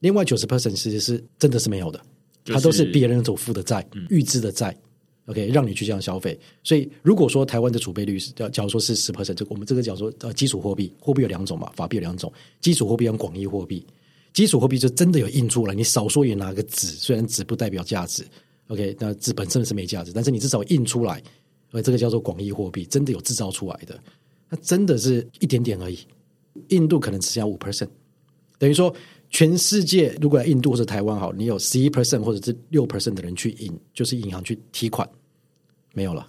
[0.00, 2.00] 另外九十 percent 其实是真的是没有的。
[2.44, 4.76] 它都是别人所付的债，预支的债
[5.26, 6.38] ，OK，让你去这样消费。
[6.64, 13.86] 所以，如果说台湾的储备率是，假如说是十 percent，这我们这个叫做呃基础货币，货币有两种嘛，法币有两种，基础货币跟广义货币。
[14.32, 18.24] 基础货币就真的有印出来，你少说也拿个纸，虽然纸不代表价值
[18.68, 21.22] ，OK，那纸本身是没价值，但是你至少印出来，
[21.72, 24.00] 呃，这个叫做广义货币，真的有制造出来的，
[24.48, 25.98] 那真的是一点点而已。
[26.68, 27.88] 印度可能只剩下五 percent，
[28.58, 28.94] 等于说。
[29.30, 35.08] 全世界如果印度或者台湾好，你有十一 percent 或者是六 percent 的人去引，就是银行去提款，
[35.94, 36.26] 没有了，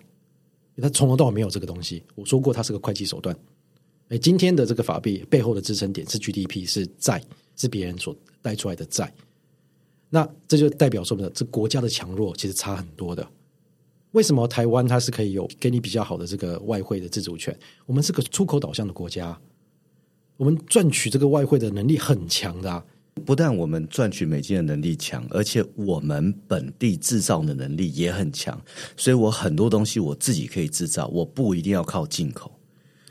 [0.78, 2.04] 他从头到尾没有这个东西。
[2.16, 3.36] 我说过，它是个会计手段。
[4.10, 7.22] 哎，今天的这个法币背后的支撑点是 GDP，是债，
[7.56, 9.12] 是别人所带出来的债。
[10.10, 13.28] 那这就代表说呢，这国家的强弱其实差很多的。
[14.12, 17.58] 为什么台湾它是可以有给你比较好的这个外汇的自主权？
[17.86, 19.40] 我们是个出口导向的国家。
[20.36, 22.86] 我们赚取这个外汇的能力很强的，
[23.26, 28.60] 不但我们赚取美金的能力强，而且我们本地制造的能力也很强。
[28.96, 32.52] 所以我很多东西我自己可以制造，我不一定要靠进口。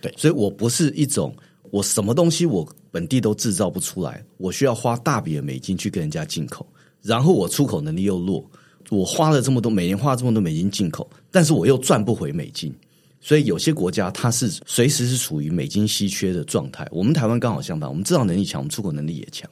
[0.00, 1.34] 对，所以我不是一种
[1.70, 6.66] 我什么东西我本地都制造不出来，我需要花大笔的美金去跟人家进口，
[7.02, 8.50] 然后我出口能力又弱，
[8.88, 12.74] 我花了这么多每年花这么多美金进口，但是我又赚不回美金。
[13.20, 19.48] 所以有些国家它是随时是处于美金稀缺的状态，我们台湾刚好相反，我们制造能力强，我们出口能力也强。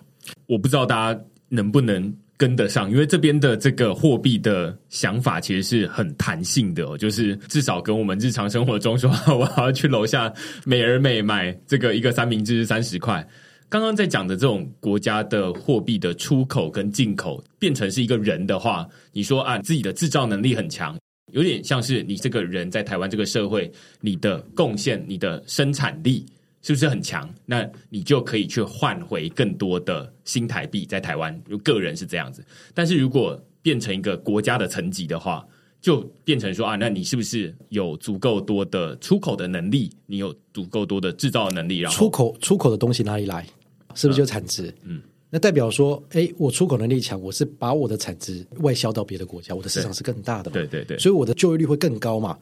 [0.46, 10.32] 我不知道大家能不能跟得上，因为这边的这个货币的想法其实是很弹性的，就是至少跟我们日常生活中说，我要去楼下
[10.64, 13.26] 美而美买这个一个三明治三十块。
[13.70, 20.96] 刚刚在讲的这种国家的货币的出口跟进口变成是一个人的话，你说啊，自己的制造能力很强。
[21.32, 26.24] 有点像是你这个人在台湾这个社会，你的贡献、你的生产力
[26.68, 27.26] 是不是很强？
[27.46, 31.34] 那你就可以去换回更多的新台币在台湾。
[31.48, 35.42] 就个人是这样子，但是如果变成一个国家的层级的话，
[35.80, 39.90] 就变成说啊，那你是不是有足够多的出口的能力？
[40.04, 41.78] 你有足够多的制造能力？
[41.78, 43.46] 然后出口出口的东西哪里来？
[43.94, 44.70] 是不是就产值？
[44.82, 45.00] 嗯。
[45.30, 52.38] 那代表说，哎，我出口能力强，我是把我的产值外销到别的国家，我的市场是更大的嘛，对对对，所以我的就业率会更高嘛。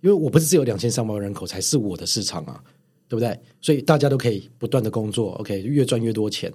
[0.00, 2.64] 因为我不是只有两千三百万人口才是我的市场啊，
[3.10, 3.36] 对不对？
[3.60, 6.50] 所以大家都可以不断的工作，OK，越赚越多钱，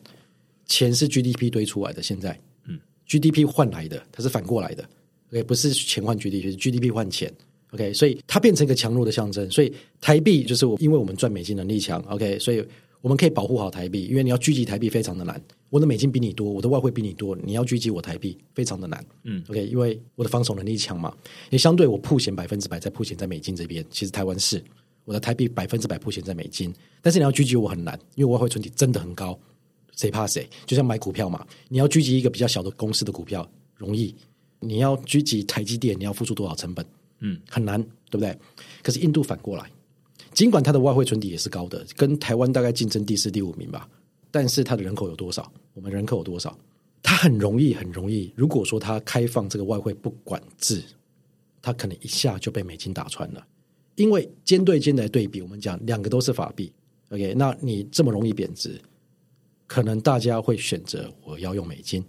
[0.65, 4.88] 钱是 GDP 堆出来的，现在，嗯，GDP 换来的，它是反过来的
[5.32, 7.30] ，OK，不是钱换 GDP，是 GDP 换钱
[7.72, 9.52] ，OK，所以它变成一个强弱的象征。
[9.52, 12.63] 所以台币就是我，因为我们赚美金能力强，OK，所以。
[13.02, 15.39] 我们可以保护好台币，因为你要狙击台币非常的难。
[15.70, 19.06] 我的美金比你多，我的外汇比你多，你要狙击我台币非常的难。
[19.26, 21.15] 嗯，OK，因为我的防守能力强嘛，
[21.52, 23.86] 也相对我铺险百分之百在铺险在美金这边。
[23.91, 24.58] 其实台湾是
[25.06, 29.39] 我的台币百分之百铺险在美金，但是你要狙击我很难，因为外汇存底真的很高。
[29.96, 30.50] 谁怕谁？
[30.65, 34.13] 就像买股票嘛，你要狙击一个比较小的公司的股票容易，
[34.60, 36.86] 你要狙击台积电，你要付出多少成本？
[37.20, 38.38] 嗯，很难，对不对？
[38.84, 39.72] 可是印度反过来。
[40.34, 43.88] 尽管它的外汇存底也是高的，跟台湾大概竞争第四、第五名吧，
[44.32, 45.50] 但是它的人口有多少？
[45.74, 46.58] 我们人口有多少？
[47.02, 48.34] 它很容易，很容易。
[48.36, 50.84] 如果说它开放这个外汇不管制，
[51.62, 53.48] 它可能一下就被美金打穿了。
[53.95, 56.71] 因为肩对肩来对比，我们讲两个都是法币
[57.10, 57.34] ，OK？
[57.36, 58.79] 那你这么容易贬值，
[59.67, 62.03] 可能大家会选择我要用美金。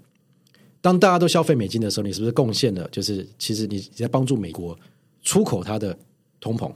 [0.81, 2.88] 当大家都消费美金的时候，你是不是贡献了？
[2.92, 4.79] 就是其实你在帮助美国
[5.22, 5.96] 出口它的
[6.40, 6.72] 通膨。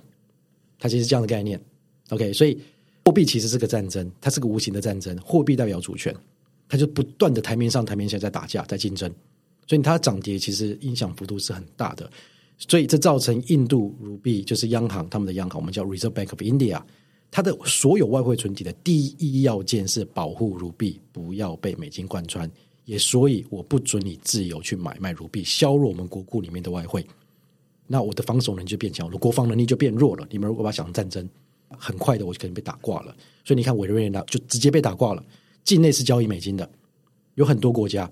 [0.79, 1.61] 它其实这样的概念
[2.09, 2.59] ，OK，所以
[3.05, 5.17] 货币其实是个战争，它是个无形的战争。
[5.19, 6.15] 货币代表主权，
[6.69, 9.13] 它就不断的台面上、台面下在打架、在竞争，
[9.67, 12.11] 所以它涨跌其实影响幅度是很大的。
[12.69, 16.81] 所以这造成印度卢币就是央行他们的央行，我们叫 Reserve Bank of India，
[17.31, 22.49] 它的所有外汇存底的第一要件是保护卢币不要被美金贯穿，
[22.85, 27.05] 也所以我不准你自由去买卖卢币，削弱我们国库里面的外汇。
[27.87, 30.27] 那我的防守能力就变强，我的国防能力就变弱了。
[30.31, 31.29] 你们如果把它想成战争，
[31.71, 33.17] 很快的我就可能被打挂了。
[33.43, 35.25] 所以你看委内瑞拉就直接被打挂了，
[35.65, 36.71] 境内是交易美金的，
[37.37, 38.09] 有很多国家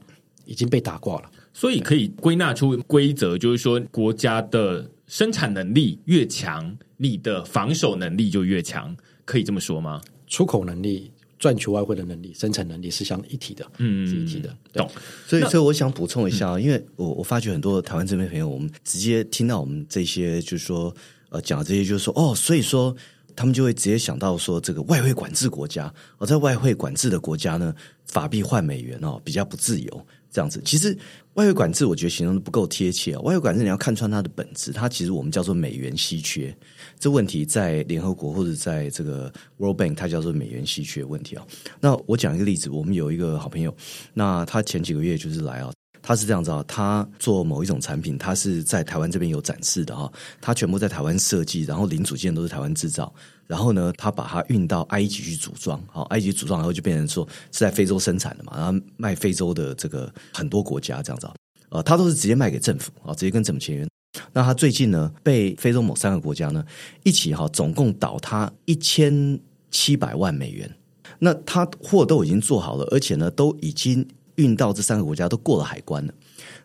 [0.46, 1.30] 已经被打挂了。
[1.59, 10.01] 所以可以归纳出规则，就是说国家的生产能力越强，你的防守能力就越强，可以这么说吗？
[10.29, 14.57] 出口能力、赚取外汇的能力、生产能力是相一体的，嗯是一体的。
[14.73, 14.88] 懂。
[15.27, 20.94] 所以，所以我想补充一下啊，因为我我发觉很多台湾这边朋友，我们直接听到我们这些，就是说，
[21.31, 22.94] 呃，讲的这些，就是说，哦，所以说
[23.35, 27.75] 他们就会直接想到说，这个外汇管制国家，哦，在外汇管制的国家呢，
[28.07, 30.61] 法币换美元哦，比较不自由，这样子。
[30.64, 30.97] 其实
[31.35, 33.21] 外汇管制，我觉得形容的不够贴切啊。
[33.21, 36.55] 外汇管制你要看穿它的本质，它其实我们叫做美元稀缺。
[36.99, 41.47] 这问题在联合国或者在这个 World Bank，它叫做美元稀缺问题啊。
[41.81, 43.75] 那我讲一个例子，我们有一个好朋友，
[44.14, 45.73] 那他前几个月就是来啊，
[46.09, 53.12] 他是这样子啊，他做某一种产品，他是在台湾这边有展示的啊，他全部在台湾设计，然后零组件都是台湾制造，
[53.47, 61.35] 然后呢，他把它运到埃及去组装，好，埃及组装然后就变成说是在非洲生产的嘛，然后卖非洲的这个很多国家这样子啊，
[61.68, 63.87] 呃，他都是直接卖给政府啊，直接跟政府签约。
[64.33, 66.64] 那他最近呢，被非洲某三个国家呢
[67.05, 69.38] 一起哈，总共倒他一千
[69.71, 70.75] 七百万美元。
[71.18, 74.07] 那他货都已经做好了，而且呢，都已经
[74.38, 76.12] 运到这三个国家，都过了海关了。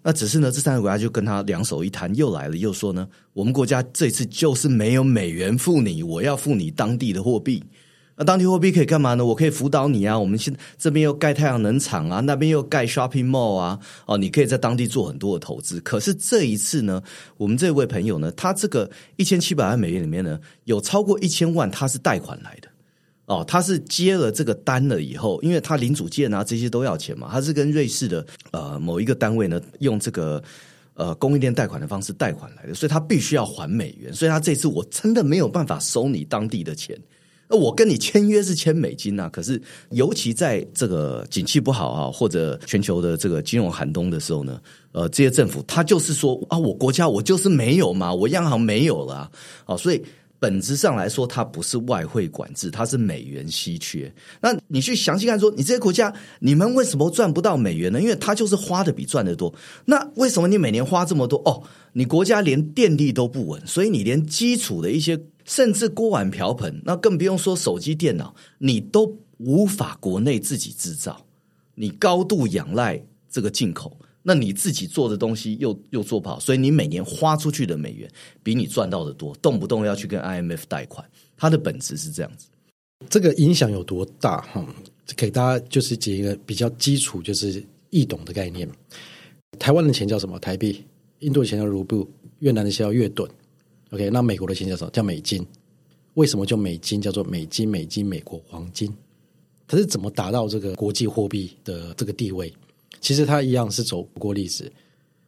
[0.01, 7.63] 那只是呢，这三个国家就跟他两手一摊，又来了，又说呢，我们国家这次就是没有美元付你，我要付你当地的货币。
[8.15, 9.25] 那当地货币可以干嘛呢？
[9.25, 15.79] 我可以辅导你啊，我们现这边又盖太阳能厂啊，那边又盖 shopping mall 啊，哦，你可以在当地做很多的投资。
[15.81, 17.01] 可是这一次呢，
[17.37, 22.67] 我们这位朋友呢，他这个一千七百万美元里面呢，有超过一千万他是贷款来的。
[23.25, 30.43] 哦，他是接了这个单了以后，因为他零组件啊这些都要钱嘛，他是跟瑞士的呃某一个单位呢用这个
[30.93, 36.97] 呃供应链贷款的方式贷款来的，所以他必须要还美元，所以他这次我真的没有办法收你当地的钱。
[37.47, 44.59] 那我跟你签约是签美金呐、可是尤其在这个景气不好啊，或者全球的这个金融寒冬的时候呢，
[44.93, 49.29] 呃，这些政府他就是说啊，我国家我就是没有嘛，我央行没有了
[49.65, 50.01] 啊，所以
[50.43, 54.13] 本质上来说，它不是外汇管制，它是美元稀缺。
[54.41, 58.01] 那你去详细看说，你这些国家你们为什么赚不到美元呢？
[58.01, 59.55] 因为它就是花的比赚的多。
[59.85, 61.41] 那为什么你每年花这么多？
[61.45, 65.17] 哦，你国家连电力都不稳，所以你连基础的一些。
[65.45, 71.25] 甚至锅碗瓢盆，那更不用说手机、电脑，你都无法国内自己制造，
[71.75, 78.09] 你高度仰赖这个进口，那你自己做的东西又又做不好，所以你每年花出去的美元
[78.41, 81.05] 比你赚到的多，动不动要去跟 IMF 贷款，
[81.35, 82.47] 它的本质是这样子。
[83.09, 84.39] 这个影响有多大？
[84.53, 84.65] 哈，
[85.17, 88.69] 给大家就是解一个比较基础，就是易懂的概念。
[89.59, 90.39] 台湾的钱叫什么？
[90.39, 90.83] 台币。
[91.19, 92.09] 印度的钱叫卢布。
[92.39, 93.29] 越南的钱叫越盾。
[93.91, 94.89] OK，那美国的钱叫什么？
[94.91, 95.45] 叫美金。
[96.13, 97.01] 为什么叫美金？
[97.01, 98.93] 叫做美金、美金、美国黄金。
[99.67, 102.53] 它是怎么达到这个国际货币的这个地位？
[103.03, 104.71] 其实它一样是走过历史，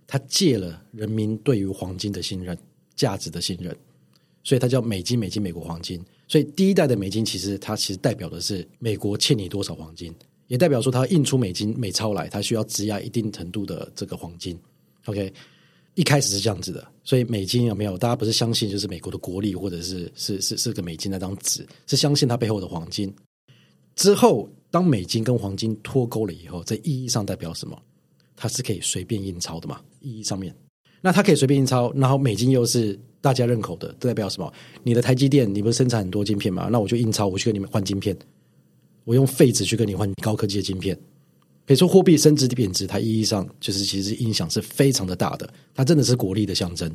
[0.07, 2.57] 它借了人民对于黄金的信任、
[2.95, 3.75] 价值的信任，
[4.43, 6.03] 所以它叫美金、美金、美国黄金。
[6.27, 10.11] 所以第一代的美金其实它其实代表的是美国欠你多少黄金，
[10.47, 14.57] 也代表说它印出美金美钞来，它需要质押一定程度的这个黄金。
[15.05, 15.31] OK。
[15.97, 17.97] 一开始是这样子的，所以美金有没有？
[17.97, 23.15] 大家不是相信就是美国的国力，或者是是是是个美金那张纸，是相信它背后的黄金。
[23.95, 27.77] 之后，当美金跟黄金脱钩了以后，在意义上代表什么？
[28.36, 29.79] 它是可以随便印钞的嘛？
[30.01, 30.53] 意义上面，
[31.01, 34.51] 那它可以随便印钞，然后美金又是大家认可的，都代表什么？
[34.84, 36.67] 你的台积电，你不是生产很多晶片嘛？
[36.69, 38.17] 那我就印钞，我去跟你们换晶片，
[39.05, 40.93] 我用废纸去跟你换高科技的晶片。
[41.65, 46.93] 比如说货币升值贬值，它意义上就是其实影响是非常的大的，它真的是国力的象征。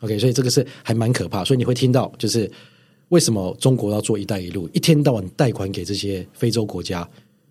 [0.00, 1.44] OK，所以这个是还蛮可怕。
[1.44, 2.50] 所以你会听到，就是
[3.08, 7.08] 为什么中国要做“一带一路”，一天到晚贷款给这些非洲国家，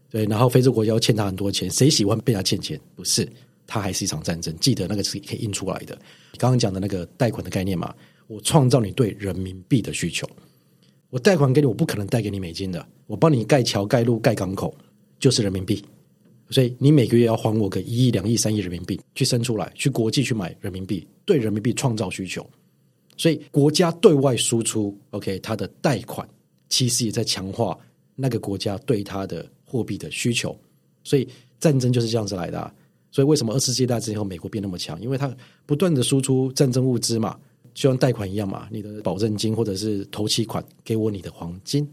[0.09, 2.79] 对，然后非洲国家要欠他很多钱，谁喜欢被他欠钱？
[2.95, 3.27] 不是，
[3.65, 4.55] 它还是一场战争。
[4.59, 5.97] 记得那个是可以印出来的。
[6.31, 7.93] 你刚刚讲的那个贷款的概念嘛，
[8.27, 10.29] 我创造你对人民币的需求，
[11.09, 14.75] 我贷款给你，我不可能贷给你美金的，我帮你盖桥、盖路、盖港口，
[15.19, 15.84] 就是人民币。
[16.49, 22.47] 所以你每个月要还我个一亿、两亿、三亿人民币去生出来，去国际去买人民币，对人民币创造需求。
[23.18, 26.28] 所以国家对外输出，OK，它的贷款
[26.70, 27.78] 其实也在强化
[28.15, 30.57] 那个国家对它的货币的需求。
[31.03, 31.28] 所以
[31.59, 32.74] 战争就是这样子来的、啊。
[33.09, 35.01] 所以为什么二次世界大战后美国变那么强？
[35.01, 37.36] 因为它不断的输出战争物资嘛，
[37.74, 41.89] 就像贷款一样嘛，你的保证金或者是头期款给我你的黄金，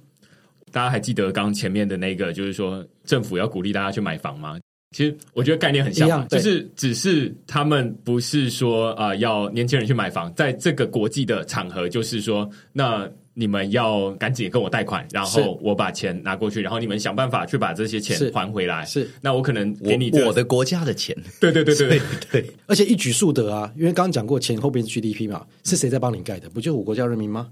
[0.70, 4.59] 大家还记得刚前面的那个，就是说政府要鼓励大家去买房吗？
[4.95, 18.84] 其实我觉得概念很像嘛，就是只是他们不是说啊要年轻人去买房，在这个国际的场合，就是说那你们要赶紧跟我贷款，然后我把钱拿过去，然后你们想办法去把这些钱还回来。
[18.84, 21.16] 是，那我可能给你我的国家的钱。
[21.40, 26.49] 对对对对 对，而且一举数得啊，因为刚刚讲过钱后边是 GDP 嘛，是谁在帮你盖的？
[26.49, 27.49] 不就我国家人民吗？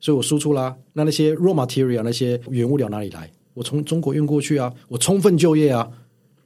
[0.00, 0.74] 所以我输出啦。
[0.92, 3.30] 那那些 raw material 那些原物料哪里来？
[3.54, 5.88] 我从中国运过去啊，我充分就业啊，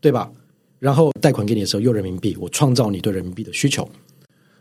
[0.01, 0.31] 对吧？
[0.79, 3.87] 然后贷款给你的时候用人民币，我创造你对人民币的需求，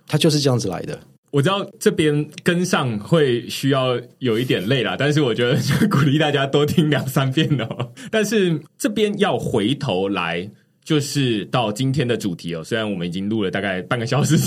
[0.05, 0.99] 它就是这样子来的。
[1.31, 7.91] 我知道这边跟上会需要有一点累了，但是我觉得鼓励大家多听两三遍哦。
[8.11, 10.49] 但是这边要回头来，
[10.83, 12.63] 就是到今天的主题哦。
[12.63, 14.37] 虽然我们已经录了大概半个小时，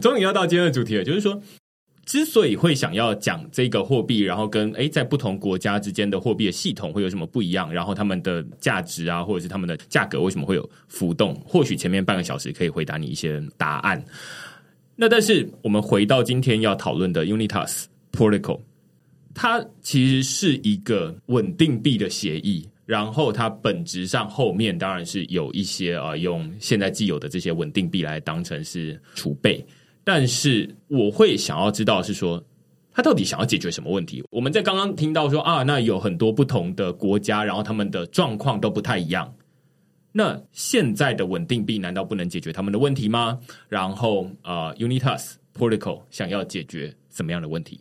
[0.00, 1.40] 终于要到今天的主题了，就是说。
[2.06, 11.34] 之所以会想要讲这个货币，然后跟诶在不同国家之间的货币的系统会有什么不一样，然后他们的价值啊，或者是他们的价格为什么会有浮动？
[11.44, 14.02] 或许前面半个小时可以回答你一些答案。
[14.94, 18.60] 那但是我们回到今天要讨论的 Unitas Protocol，
[19.34, 29.66] 它其实是一个稳定币的协议，然后它本质上后面当然是有一些啊用现在既有的这些稳定币来当成是储备。
[30.08, 32.40] 但是我会想要知道是说，
[32.92, 34.22] 他到底想要解决什么问题？
[34.30, 39.34] 我们在刚刚听到说啊，那有很多不同的国家，然后他们的状况都不太一样。
[40.12, 43.40] 那现在的稳定币难道不能解决他们的问题吗？
[43.68, 47.80] 然后呃，Unitas Protocol 想要解决什么样的问题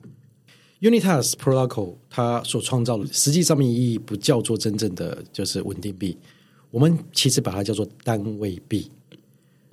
[0.82, 6.18] ？Unitas Protocol 它所创造的实际上面意义不叫做真正的就是稳定币，
[6.72, 8.90] 我们其实把它叫做单位币。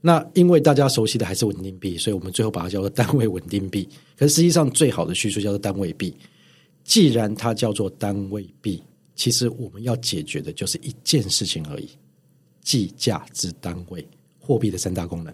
[0.03, 3.89] 那因为大家熟悉的还是稳定币，所以我们最后把它叫做单位稳定币。
[4.19, 6.15] 可是实际上最好的叙述叫做单位币。
[6.85, 8.83] 既然它叫做单位币，
[9.15, 11.89] 其实我们要解决的就是一件事情而已：
[12.63, 14.07] 计价之单位。
[14.41, 15.33] 货币的三大功能。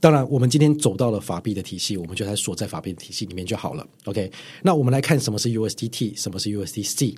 [0.00, 3.86] 当然，我们今天走到了法币的体系，我们就在锁在法币的体系里面就好了。
[4.04, 7.14] OK，那我们来看什么是 USDT，什么是 USDC。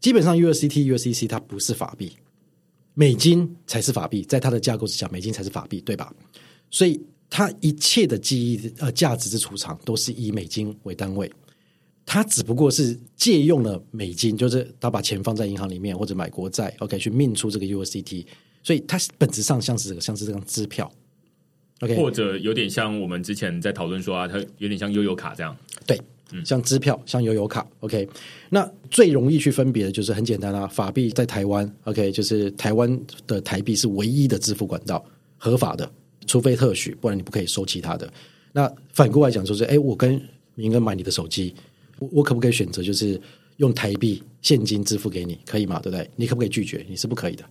[0.00, 2.12] 基本上 USDT、USDC 它不是法币。
[2.98, 6.12] 美金才是法币，在它的架构之下，美金才是法币，对吧？
[6.68, 11.30] 所以它一切的记忆呃价值之储藏都是以美金为单位，
[12.04, 18.26] 它只不过是借用了美金，就是他把钱放在银行里面或者买国债，OK 去命出这个 USDT，
[18.64, 20.90] 所以它本质上像是这个像是这张支票
[21.82, 25.96] ，OK，或者有点像我们之前在讨论说啊，它有点像悠游卡这样，对。
[26.44, 28.08] 像支票，像悠游卡，OK。
[28.50, 35.04] 那最容易去分别的就是很简单啊，法币在台湾，OK，就是台湾的台币是唯一的支付管道，
[35.36, 35.90] 合法的，
[36.26, 38.12] 除非特许，不然你不可以收其他的。
[38.52, 40.20] 那反过来讲，就是哎，我跟
[40.54, 41.54] 明哥买你的手机，
[41.98, 43.20] 我我可不可以选择就是
[43.56, 45.80] 用台币现金支付给你，可以吗？
[45.82, 46.10] 对不对？
[46.16, 46.84] 你可不可以拒绝？
[46.88, 47.44] 你是不可以的。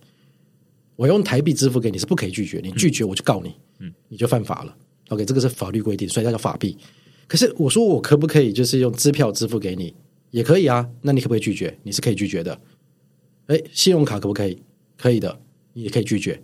[0.96, 4.76] 我用台币支付给你是不可以拒绝，你拒绝我就告你，嗯，你就犯法了。
[5.10, 6.76] OK，这个是法律规定，所以它叫法币。
[7.28, 9.94] 可是我说我可不可以就是用支票支付给你
[10.30, 10.88] 也可以啊？
[11.02, 11.76] 那你可不可以拒绝？
[11.82, 12.58] 你是可以拒绝的。
[13.48, 14.58] 哎，信用卡可不可以？
[14.96, 15.38] 可以的，
[15.74, 16.40] 你也可以拒绝。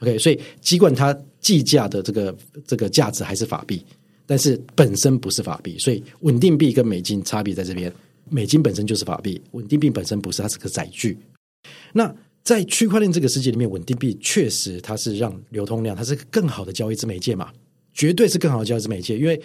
[0.00, 3.82] OK，所以尽管它计价的这个这个价值还是法币，
[4.26, 5.78] 但是本身不是法币。
[5.78, 7.90] 所以稳定币跟美金差别在这边，
[8.28, 11.16] 美金本身就是法币，稳定币本身不是，它是个载具。
[11.94, 12.14] 那
[12.44, 17.50] 在区块链这个世界里面，稳定币确实它是让流通量，它是更好的交易之媒介嘛？
[17.94, 19.40] 绝对是更好的交易之媒介，因为。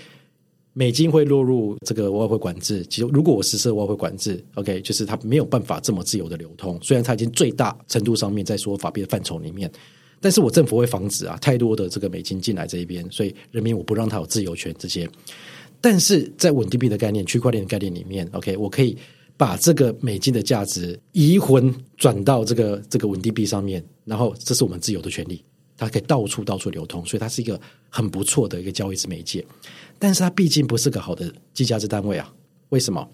[0.74, 6.80] 美金会落入这个外汇管制，其实如果我实施外汇管制，OK，就是它没有办法这么自由的流通。
[6.82, 9.70] 虽然它已经最大程度上面在说法币的范畴里面，
[10.22, 15.10] 但是我政府会防止啊太多的这个美金进来这一边，所以人民我不让它有自由权这些。
[15.82, 18.98] 但是在稳定币的概念、区块链的概念里面，OK，我可以
[19.36, 25.44] 把这个美金的价值移魂转到这个这个稳定币上面，然后这是我们自由的权利。
[25.86, 27.60] 它可以到处到处流通，所以它是一个
[27.90, 29.44] 很不错的一个交易之媒介。
[29.98, 32.32] 但是它毕竟不是个好的计价之单位啊？
[32.70, 33.08] 为什么？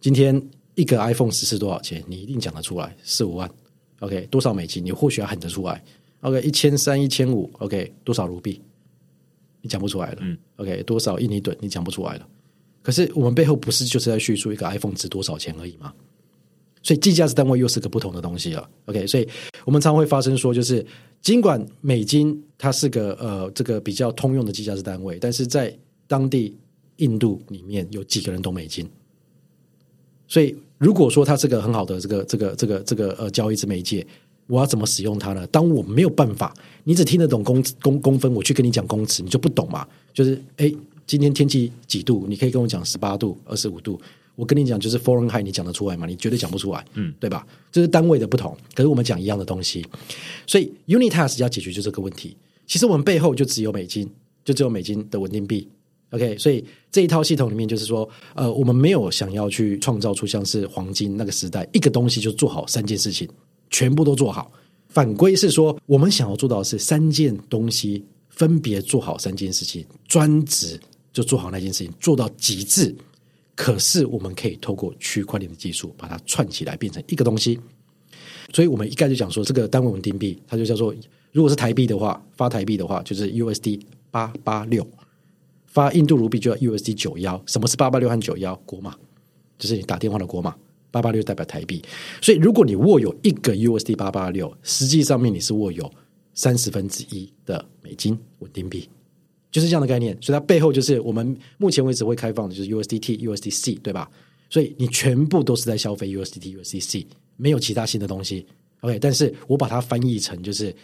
[0.00, 0.40] 今天
[0.74, 2.02] 一个 iPhone 十四多少钱？
[2.06, 3.50] 你一定讲得出来，四五万。
[4.00, 4.82] OK，多少美金？
[4.82, 5.82] 你或许要喊得出来。
[6.22, 7.50] OK，一千三、一千五。
[7.58, 8.62] OK，多少卢币？
[9.60, 10.18] 你讲不出来了。
[10.22, 10.38] 嗯。
[10.56, 11.54] OK，多少印尼盾？
[11.60, 12.26] 你讲不出来了。
[12.82, 15.92] 可是我们背后不是就是在叙述一个 iPhone 值多少钱而已吗？
[16.86, 18.70] 所以计价值单位又是个不同的东西了。
[18.84, 19.28] OK，所以
[19.64, 20.86] 我们常会发生说就是。
[21.22, 25.76] 尽管美金它是个呃这个比较通用的计价值单位，但是在
[26.06, 26.56] 当地
[26.98, 28.88] 印度里面有几个人懂美金，
[30.28, 34.06] 所以如果说它是个很好的这个这个这个这个呃交易之媒介，
[34.46, 35.44] 我要怎么使用它呢？
[35.48, 39.84] 当我没有办法，你只听得懂公公公分，我去跟你讲公尺，你就不懂嘛。
[40.14, 40.72] 就是哎，
[41.06, 42.26] 今天天气几度？
[42.28, 44.00] 你可以跟我讲十八度、二十五度，
[44.36, 46.06] 我跟你讲，就是 foreign high，你讲得出来吗？
[46.06, 47.44] 你绝对讲不出来，嗯，对吧？
[47.72, 49.84] 这是单位的不同，可是我们讲一样的东西，
[50.46, 52.36] 所以 Unitask 要解决就这个问题。
[52.66, 54.08] 其实我们背后就只有美金，
[54.44, 55.68] 就只有美金的稳定币。
[56.10, 63.28] OK，所以这一套系统里面就是说，呃，我们没有想要去创造出像是黄金那个时代一个东西就做好三件事情，
[63.70, 64.52] 全部都做好。
[64.88, 70.78] 反归是说，我们想要做到的是三件东西分别做好三件事情，专职
[71.12, 72.94] 就做好那件事情，做到极致。
[73.56, 77.58] 可是我们可以透过区块链的技术把它串起来，变成一个东西。
[78.52, 80.94] 所以我们一概就讲说，这个单位稳定币，它就叫做，
[81.32, 83.80] 如果是台币的话，发台币的话就是 USD
[84.12, 84.86] 八八六。
[85.66, 88.54] 发印度卢币就要 USD 九幺，什么是八八六和九幺？
[88.64, 88.94] 国码，
[89.58, 90.54] 就是你打电话的国码。
[90.88, 91.82] 八八六代表台币，
[92.22, 95.92] 所以如果你握有一个 USD 八八六，实际上面你是握有
[96.32, 98.88] 三十分之一的美金稳定币，
[99.56, 100.14] 就是这样的概念。
[100.20, 104.10] 所以它背后就是我们目前为止会开放的就是 USDT、USDC，对吧？
[104.50, 107.06] 所以你全部都是在消费 USDT、USDC，
[107.38, 108.44] 没有其他新的东西。
[108.82, 110.74] OK，但是我把它翻译成就是。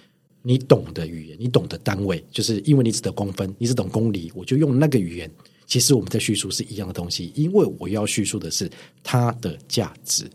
[0.44, 5.30] 你懂的语言，你懂的单位，就是因为你只得公分，你只懂公里，我就用那个语言。
[5.66, 8.68] 其实我们在叙述是一样的东西，因为我要叙述的是
[9.04, 10.28] 它的价值。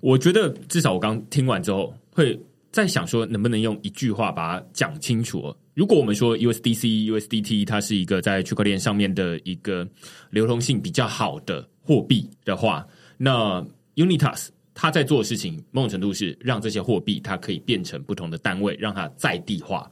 [0.00, 2.40] 我觉得至少我刚听完之后，会
[2.70, 5.52] 在想说，能不能用一句话把它讲清楚？
[5.74, 9.86] 如果我们说 USDC、USDT 它是一个在区块链上面的一个
[10.30, 12.86] 流通性比较好的货币的话，
[13.18, 13.64] 那
[13.96, 14.48] Unitas。
[14.76, 19.88] 它在做的事情，某种程度是让这些货币它可以变成不同的单位，让它在地化，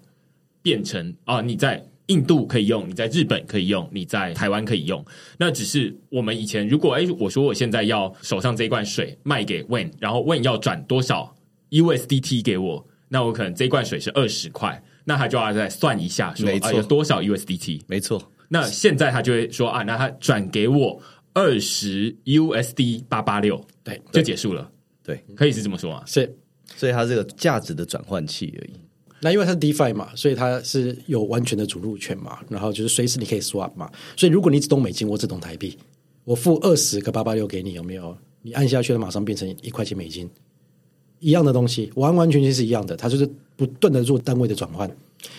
[0.60, 5.04] 变成啊，你在印度可以用，你在日本可以用，你在台湾可以用。
[5.38, 11.32] 那只是我们以前如果哎，我说我现在要手上这一罐水卖给 Wen，然后 Wen 要转多少
[11.70, 17.82] USDT 给我，那我可能这一罐水是二十块，那他就要再算一下，说啊有多少 USDT？
[17.86, 18.22] 没错。
[18.48, 21.03] 那现在他就会说啊，那他转给我。
[21.34, 24.70] 二十 USD 八八六，对，就结束了。
[25.03, 26.05] 对，可以是这么说啊。
[26.07, 26.30] 是，
[26.76, 28.72] 所以它这个价值的转换器而已。
[29.18, 33.90] 那因为它是 DeFi 嘛，所以它是有完全的主入权嘛，然后就是随时你可以 swap 嘛。
[34.14, 35.78] 所以如果你只懂美金，我只懂台币，
[36.24, 38.14] 我付二十个八八六给你，有没有？
[38.42, 40.28] 你按下去，它马上变成一块钱美金，
[41.18, 42.94] 一样的东西，完完全全是一样的。
[42.94, 43.26] 它就是
[43.57, 44.90] 不断的做单位的转换。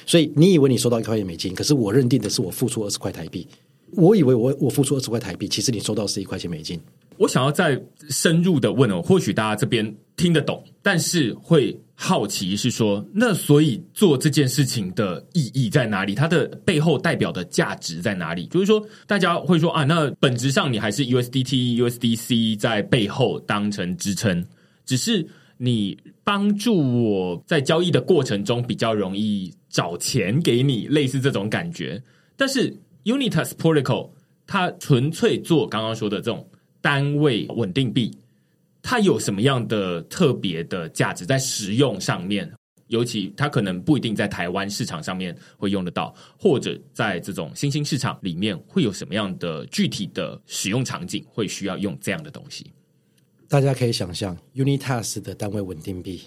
[0.05, 3.47] 所以你以为你收到一块钱美金，可是我认定的是我付出二十块台币。
[3.95, 6.79] 我以为我我付出二十块台币，其实你收到是一块钱美金。
[7.17, 16.15] 我想要再深入的问哦，或许大家这边听得懂，但是会好奇是说，那所以做这件事情的意义在哪里？
[16.15, 18.47] 它的背后代表的价值在哪里？
[18.47, 24.43] 就是说，大家会说啊，那本质上你还是 USDT、USDC 在背后当成支撑，
[24.85, 25.23] 只是
[25.57, 32.01] 你帮助我在交易的过程中比较容易找钱给你，类似这种感觉，
[32.35, 32.75] 但是。
[33.05, 34.11] Unitas Protocol，
[34.47, 36.49] 它纯粹做刚刚说的这种
[36.79, 38.09] 单位稳定币，
[38.81, 42.49] 它有什么样的特别的价值在使用上面？
[42.87, 52.71] 尤其它可能不一定在台湾市场上面会用得到，或者在这种新兴市场里面会有什么样的具体的使用场景会需要用这样的东西？
[53.47, 56.23] 大家可以想象，Unitas 的单位稳定币，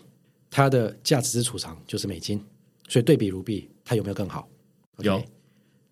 [0.50, 2.40] 它的价值之储藏就是美金，
[2.88, 4.48] 所以对比卢币，它有没有更好？
[4.98, 5.22] 有。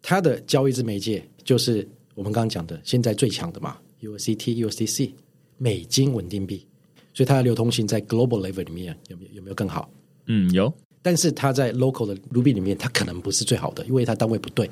[0.00, 5.12] 它的交易之媒介就是我们刚刚讲的现在最强的嘛，USDT、USDC
[5.56, 6.66] 美金稳定币，
[7.12, 9.90] 所以它的流通性在 global level 里面有没有有没有更好？
[10.26, 10.72] 嗯，有。
[11.02, 14.70] 但是它在 local 的卢币里面，它可能不是最好的，因为它单位不对。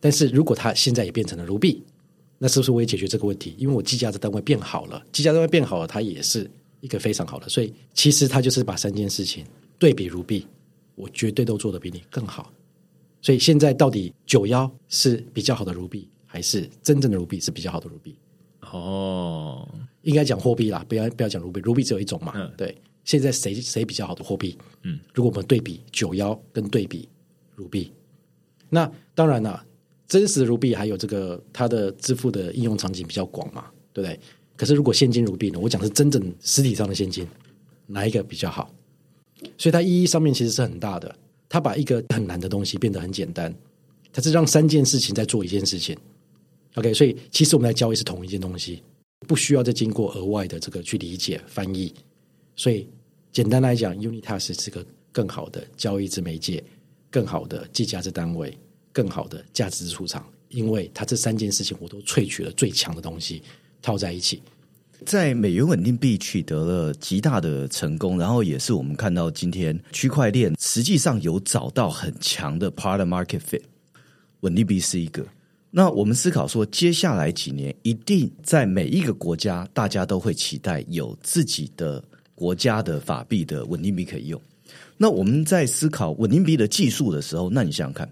[0.00, 1.82] 但是如果它现在也变成了卢币，
[2.38, 3.54] 那是不是我也解决这个问题？
[3.58, 7.48] 因为我计价的单位变好了，计价单位变好了，它也是一个非常好的。
[7.48, 9.44] 所以其实它就是把三件事情
[9.78, 10.46] 对比如币，
[10.94, 12.52] 我绝对都做得比你更好。
[13.22, 18.14] 所以现在到底九幺是比较好的如币，还是真正的如币是比较好的如币？
[18.72, 19.66] 哦，
[20.02, 22.34] 应该讲货币啦，不要不要讲如币，如币只有一种嘛。
[22.56, 24.58] 对，现在谁谁比较好的货币？
[24.82, 27.08] 嗯，如果我们对比九幺跟对比
[27.54, 27.92] 如币，
[28.68, 29.64] 那当然啦，
[30.14, 34.20] 真实的卢币还有这个它的支付的应用场景比较广嘛，对不对？
[34.56, 35.58] 可是如果现金卢币呢？
[35.58, 37.26] 我讲是真正实体上的现金，
[37.88, 38.72] 哪一个比较好？
[39.58, 41.12] 所以它意义上面其实是很大的。
[41.48, 43.52] 它把一个很难的东西变得很简单，
[44.12, 45.98] 它是让三件事情在做一件事情。
[46.76, 48.84] OK，所以其实我们在交易是同一件东西，
[49.26, 51.92] 不需要再经过额外的这个去理解翻译。
[52.54, 52.86] 所以
[53.32, 56.62] 简单来讲，Unitas 是个更好的交易之媒介，
[57.10, 58.56] 更好的计价之单位，
[58.94, 63.42] 更好的价值出场，因为它这三件事情我都萃取了最强的东西
[63.82, 64.40] 套在一起。
[65.04, 73.60] 在美元稳定币取得了极大的成功，然后也是我们看到今天区块链实际上有找到很强的 part market fit，
[74.40, 75.26] 稳定币是一个。
[75.70, 82.02] 那我们思考说，接下来几年一定在每一个国家，大家都会期待有自己的
[82.34, 84.40] 国家的法币的稳定币可以用。
[84.96, 88.08] 那我们在思考稳定币的技术的时候，那你想想看，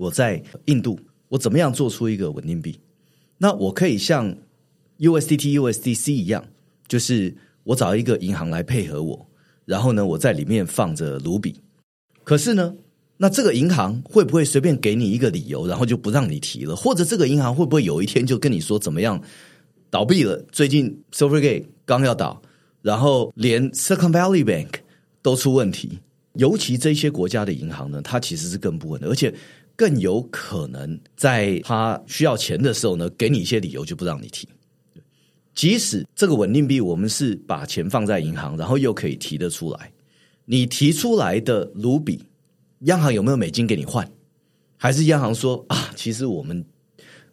[0.00, 0.98] 我在印度，
[1.28, 2.80] 我怎么样做出一个稳定币？
[3.36, 4.34] 那我可以像
[4.98, 6.42] USDT、USDC 一样，
[6.88, 9.26] 就是我找一个银行来配合我，
[9.66, 11.60] 然后呢，我在里面放着卢比。
[12.24, 12.74] 可是呢？
[13.18, 16.74] 那这个银行会不会随便给你一个理由，然后就不让你提了？
[16.74, 19.22] 或者这个银行会不会有一天就跟你说怎么样
[19.90, 20.42] 倒闭了？
[20.50, 22.40] 最近 Silvergate 刚要倒，
[22.80, 24.70] 然后连 Silicon Valley Bank
[25.20, 25.98] 都出问题。
[26.34, 29.34] 尤其这些国家的银行呢，它其实是更不稳的，而且
[29.80, 34.46] 更有可能在他需要钱的时候呢，给你一些理由就不让你提。
[35.54, 39.90] 即使这个稳定币，我们是把钱放在银行，然后又可以提得出来，
[40.44, 42.26] 你提出来的卢比。
[42.80, 44.06] 央行有没有美金给你换？
[44.76, 46.62] 还是央行说啊，其实我们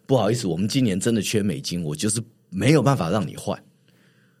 [0.06, 2.18] 不好意思，我们今年真的缺美金，我就是
[2.48, 3.62] 没有办法让你换。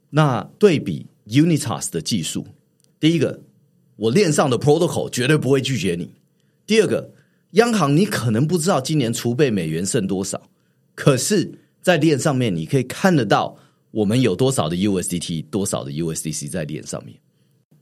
[0.08, 2.46] 那对比 Unitas 的技术，
[2.98, 3.42] 第一个，
[3.96, 6.06] 我链上的 protocol 绝对不会拒绝你；
[6.66, 7.12] 第二个，
[7.52, 10.40] 央行你可能不知道今年储备美元剩多少，
[10.94, 13.56] 可是，在链上面你可以看得到
[13.90, 17.16] 我们有多少的 USDT，多少的 USDC 在链上面，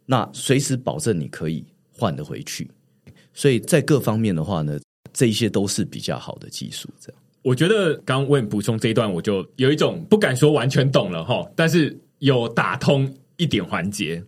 [0.04, 2.70] 那随时保证你可以换得回去。
[3.32, 4.78] 所以在各方面的话呢，
[5.12, 6.88] 这一些都是比较好的技术。
[7.00, 14.22] 这样，我觉得刚问补充这一段，我就有一种不敢说完全懂了哈，但是有打通一点环节。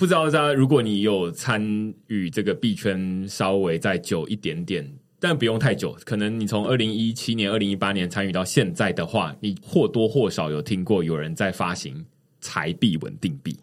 [0.00, 1.62] 不知道大家，如果你有参
[2.06, 4.90] 与这个币圈稍微再久一点点，
[5.20, 12.02] 但不用太久，可能你从二零一七年、二零一八年参与到现在的话，你或多或少有听过有人在发行
[12.40, 13.54] 财币稳定币。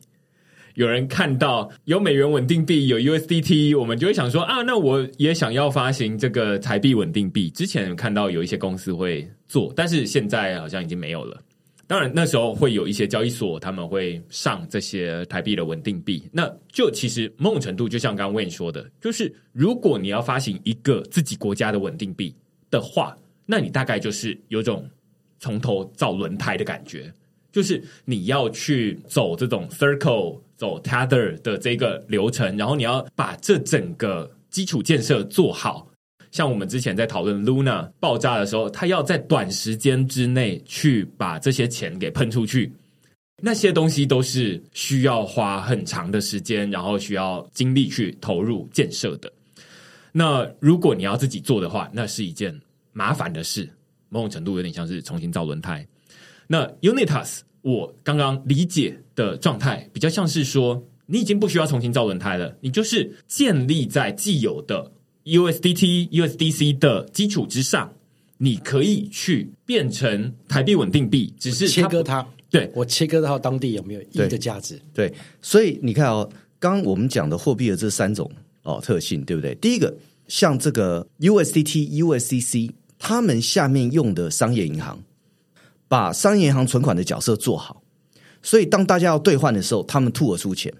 [0.75, 7.49] 有人看到有美元稳定币有 USDT，我们就会想说啊，那我也想要发行这个财币稳定币。
[7.49, 11.41] 之前看到有一些公司会做，但是现在好像已经没有了。
[11.87, 16.21] 当然那时候会有一些交易所他们会上这些台币的稳定币。
[16.31, 22.35] 那就其实某种程度，就像刚刚 w 说的，就是如果你要发行一个自己国家的稳定币
[22.69, 24.87] 的话，那你大概就是有种
[25.39, 27.11] 从头造轮胎的感觉，
[27.51, 30.41] 就是你要去走这种 circle。
[30.57, 35.87] 走 Tether 的这个流程，然后你要把这整个基础建设做好。
[36.37, 42.71] 像我们之前在讨论 Luna 爆炸的时候，它要在短时间之内去把这些钱给喷出去，
[43.41, 49.33] 那些东西都是需要花很长的时间，然后需要精力去投入建设的。
[50.11, 52.55] 那如果你要自己做的话，那是一件
[52.93, 53.67] 麻烦的事，
[54.09, 55.83] 某种程度有点像是重新造轮胎。
[56.45, 57.39] 那 Unitas。
[57.63, 64.89] 我刚刚理解的状态比较像是说，你已经不需要重新造轮胎了，你就是建立在既有的
[65.27, 67.93] USDT、USDC 的基础之上，
[68.37, 72.25] 你可以去变成台币稳定币，只是切割它。
[72.49, 74.81] 对我切割到当地有没有一的价值？
[74.93, 78.31] 对，所以你看哦，刚刚我们讲的货币的这三种
[78.63, 79.53] 哦特性，对不对？
[79.55, 79.93] 第一个，
[80.29, 85.03] 像这个 USDT、USDC，他们下面用的商业银行。
[85.89, 87.81] 把商业银行存款的角色做好，
[88.43, 90.73] 所以当大家要兑换的时候，他们吐而出钱，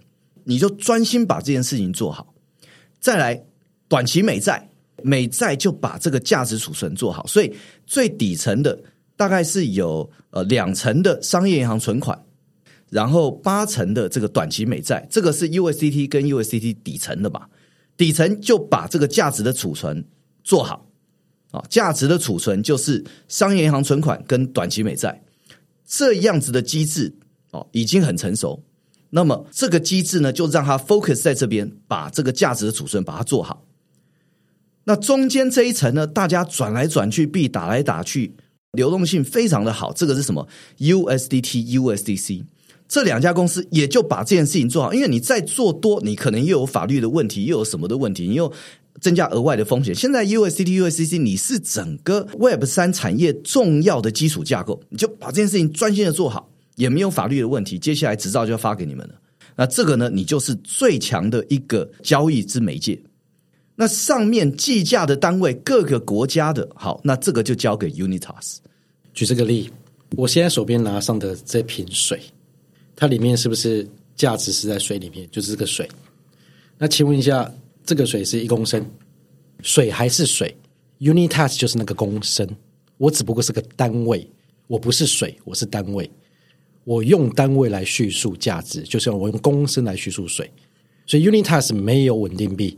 [0.44, 2.34] 你就专心把这件事情做好。
[3.00, 3.42] 再来，
[3.88, 4.70] 短期美债，
[5.04, 7.26] 美债就把这个价值储存做好。
[7.28, 7.54] 所以
[7.86, 8.78] 最底层的
[9.16, 12.22] 大概是有呃两成的商业银行存款，
[12.90, 17.50] 然后八成的这个短期美债，这个是 USDT 跟 USDT 底层的吧？
[17.96, 20.04] 底层就把这个价值的储存
[20.44, 20.86] 做好。
[21.52, 25.24] 啊，价值的储存就是商业银行存款跟短期美债
[25.86, 27.16] 这样子的机制
[27.52, 28.62] 哦，已经很成熟。
[29.10, 33.64] 那么这个机制呢，就让它 focus 在这边，把这个价值的储存把它做好。
[34.88, 38.34] 那中间这一层呢，大家转来转去，币打来打去，
[38.72, 39.92] 流动性非常的好。
[39.92, 40.48] 这个是什么
[40.80, 42.46] ？USDT、USDC
[42.88, 44.94] 这两家公司也就把这件事情做好。
[44.94, 48.52] 因为你再做多，你可能又有法律的问题，又有什么的问题，你又。
[49.00, 49.94] 增加额外的风险。
[49.94, 57.78] 现在 USDT、USDC，你是整个 Web 三产业重要的基础架构，你就把这件事情专心的做好，也没有法律的问题。
[57.78, 59.14] 接下来执照就要发给你们了。
[59.56, 63.00] 那这个呢，你就是最强的一个交易之媒介。
[63.78, 68.58] 那上面计价的单位，各个国家的，好，那这个就交给 Unitas。
[69.14, 69.72] 举这个例，
[70.18, 72.20] 我现在手边拿上的这瓶水，
[72.96, 75.26] 它里面是不是价值是在水里面？
[75.32, 75.88] 就是这个水。
[76.78, 77.50] 那请问一下。
[77.86, 78.86] 这个水是一公升，
[79.62, 80.54] 水还是水
[81.00, 82.46] ？Unitas 就是那个公升，
[82.98, 84.30] 我只不过是个单位，
[84.68, 86.12] 我不是水，我是单位，
[86.84, 90.52] 我用单位来叙述价值，就是我用公升来叙述水，
[91.06, 92.78] 所以 Unitas 没有稳定币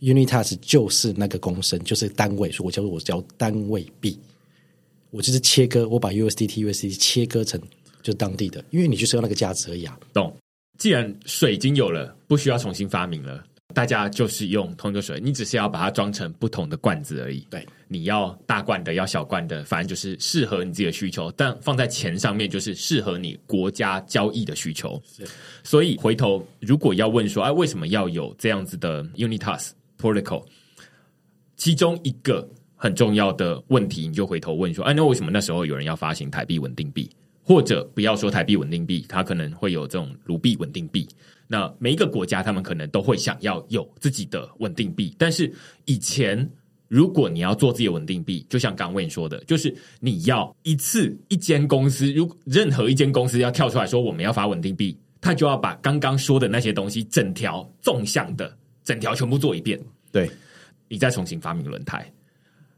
[0.00, 4.18] ，Unitas 就是那个公升，就是单位，所以我叫做我叫单位币。
[5.10, 7.58] 我就是切割，我把 USDT、USDT 切割成
[8.02, 9.98] 就是当地的，因为你就是要那个价值而已啊。
[10.12, 10.36] 懂？
[10.78, 13.42] 既然水已经有了，不需要重新发明了，
[13.74, 17.44] 大家就是用同一个水，你只是要把它装成不同的罐子而已。
[17.50, 21.32] 对，你要大罐的，要小罐的，反正就是适合你自己的需求。
[21.32, 25.02] 但放在钱上面，就是适合你国家交易的需求。
[25.64, 29.70] 所以回头如果要问说，哎，为什么要有这样子的 Unitas
[30.00, 30.44] Protocol？
[31.56, 37.10] 其中一个很重要的问题，你就回头问说，哎，那为什么那时候有人要发行台币稳定币？
[37.42, 41.08] 或者不要说台币稳定币，它可能会有这种卢币稳定币。
[41.46, 45.14] 那每一个国家，他们可能都会想要有自己的稳定币。
[45.18, 45.50] 但是
[45.86, 46.46] 以前，
[46.88, 58.54] 如果你要做自己的稳定币，就像刚问说的，就是你要一次一间公司，如任何一间公司要跳出来说我们要发稳定币，他就要把刚刚说的那些东西，整条纵向的
[58.88, 59.78] 整条全部做一遍。
[60.10, 60.30] 对，
[60.88, 62.10] 你再重新发明轮胎。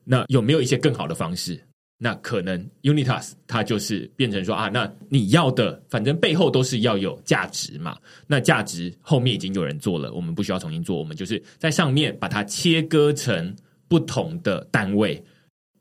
[0.02, 1.62] 那有没有一些更好的方式？
[1.98, 7.96] 那可能 Unitas 它就是变成说啊，那你要的反正背后都是要有价值嘛。
[8.26, 13.54] 那价值后面已经有人做了，我们不需要重新做，我们就是在上面把它切割成
[13.86, 15.22] 不同的单位。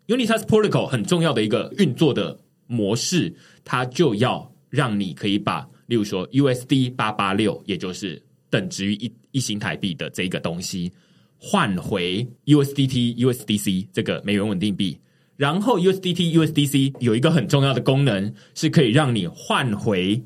[0.06, 10.92] Unitas Protocol 很重要的一个运作的模式，它就要让你可以把，例如说 USD 八八六，也就是等值于一一新台币的这个东西，
[11.38, 14.98] 换回 USDT、USDC 这个美元稳定币。
[15.38, 20.22] 然后 USDT、USDC 有一个很重要的功能，是可以让你换回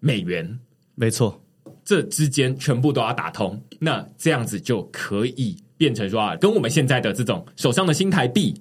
[0.00, 0.58] 美元。
[0.94, 1.42] 没错，
[1.82, 3.58] 这之间全部都要打通。
[3.78, 8.54] 那这样子就可以变成说啊，跟我们现在的这种手上的新台币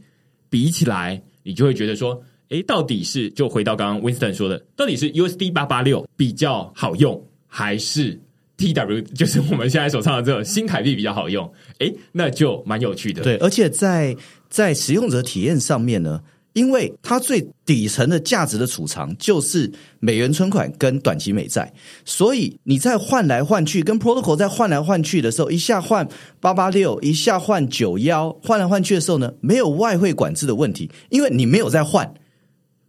[0.49, 8.17] 比起来，你就会觉得说，诶，到底是就回到刚刚 Winston 说的，到底是 USD 八八六比较好用，还是
[8.59, 11.49] TW 就是我们现在手上的这种新台币比较好用？
[11.79, 13.23] 诶，那就蛮有趣的。
[13.23, 14.13] 对，而且在
[14.49, 21.71] 在使用者体验上面呢，因为它最底层的价值的储藏就是美元存款跟短期美债，
[22.03, 26.05] 所以你在换来换去，跟 Protocol 在换来换去的时候，一下换
[26.41, 32.13] 八八六，一下换九幺，换来换去的时候呢，没有外汇管制的问题，因为你没有在换，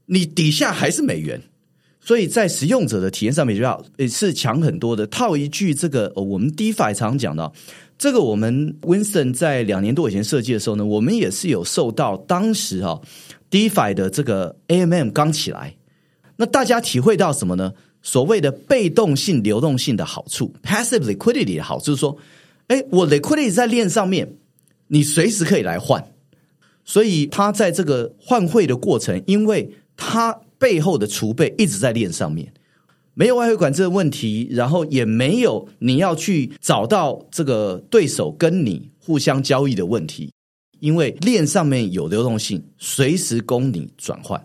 [0.07, 1.41] 你底下还是美元。
[2.01, 5.07] 所以在使用者的体验上面就要也是强很多的。
[5.07, 7.53] 套一句这个，我们 DeFi 常讲的，
[7.98, 13.01] 这个我们 Winston 在两年多以前设计的时候呢，我们也是有受到当时哈
[13.51, 15.76] DeFi 的这个 AMM 刚起来，
[16.36, 17.74] 那大家体会到什么呢？
[18.03, 22.16] 所谓的被动性流动性的好处，passive liquidity 的好处，说，
[22.68, 24.36] 哎，我 liquidity 在链上面，
[24.86, 26.03] 你随时可以来换，
[26.82, 32.52] 所以它在这个换汇的过程，因为它背后的储备一直在链上面，
[33.14, 40.30] 没有外汇管制的问题，然后也没有你要去找到这个对手跟你互相交易的问题，
[40.80, 44.40] 因为链上面有流动性，随时供你转换。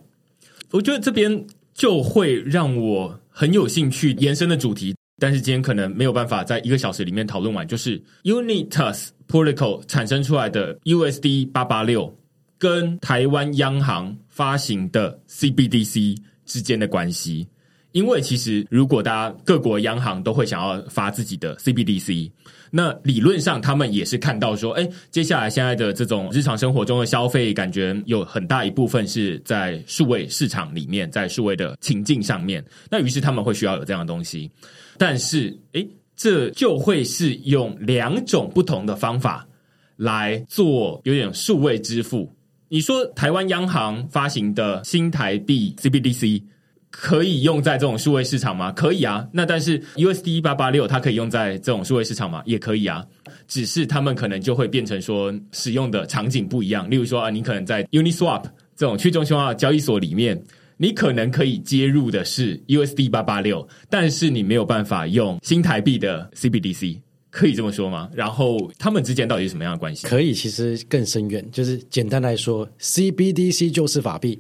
[0.72, 12.18] 我觉得这边就会让我很有兴趣延伸的主题，但是今天可能没有办法在一个小时里面讨论完，就是 Unitas Protocol 产生出来的 USD 八八六。
[12.58, 17.48] 跟台湾央行发行的 CBDC 之间的关系，
[17.94, 22.30] 因为其实如果大家各国央行都会想要发自己的 CBDC，
[22.70, 32.62] 那理论上他们也是看到说，哎，接下来现在的这种日常生活中的消费，感觉有很大一部分是在数位市场里面，在数位的情境上面，
[32.92, 34.52] 那于是他们会需要有这样的东西，
[34.98, 39.48] 但是，哎，这就会是用两种不同的方法
[39.96, 42.35] 来做，有点数位支付。
[42.68, 46.42] 你说台湾央行发行的新台币 CBDC
[46.90, 48.72] 可以用在这种数位市场吗？
[48.72, 49.28] 可以啊。
[49.32, 52.42] 那但是 USD 八八六它可以用在这种数位市场吗？
[52.46, 53.06] 也可以啊。
[53.48, 56.90] 只是他们可能就会变成说使用的场景不一样。
[56.90, 58.44] 例如说啊，你可能在 Uniswap
[58.76, 60.42] 这种去中心化交易所里面，
[60.78, 66.98] 你可能可以接入的是 USD 八八六，但是你没有办法用新台币的 CBDC。
[67.36, 68.10] 可以这么说吗？
[68.14, 70.08] 然后他们之间到底是什么样的关系？
[70.08, 71.46] 可以，其实更深远。
[71.52, 74.40] 就是简单来说，CBDC 就是法币，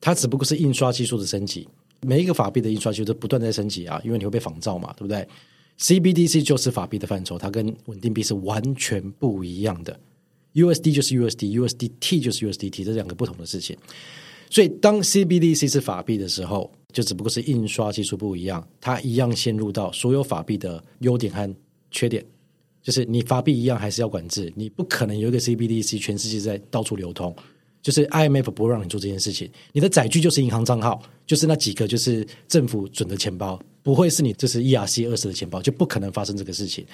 [0.00, 1.68] 它只不过是印刷技术的升级。
[2.00, 5.24] 每一个法币的印刷技术都不断在升级啊，因为你会被仿造嘛，对不对
[5.78, 9.96] ？CBDC 就是法币的范畴，它跟稳定币是完全不一样的。
[10.54, 13.76] USD 就是 USD，USDT 就是 USDT，这两个不同的事情。
[14.50, 21.54] 所以当 CBDC 是法币的时候，就只不过是印刷技术不一样，它一样陷入到所有法币的优点和。
[21.90, 22.24] 缺点
[22.82, 27.34] 就是你发币一样还是要管制，你不可能有一个 CBDC 全世界在到处流通，
[27.82, 29.50] 就是 IMF 不会让你做这件事情。
[29.72, 36.86] 你的载具就是银行账号，就是那几个就是政府准的钱包，不会是你这是 ERC 二十的钱包，就不可能发生这个事情。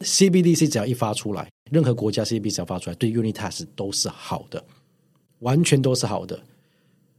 [0.00, 4.62] CBDC 只要一发出来，任何国家 cbd 只要发出来，对 Unitas 都是好的，
[5.38, 6.38] 完全都是好的。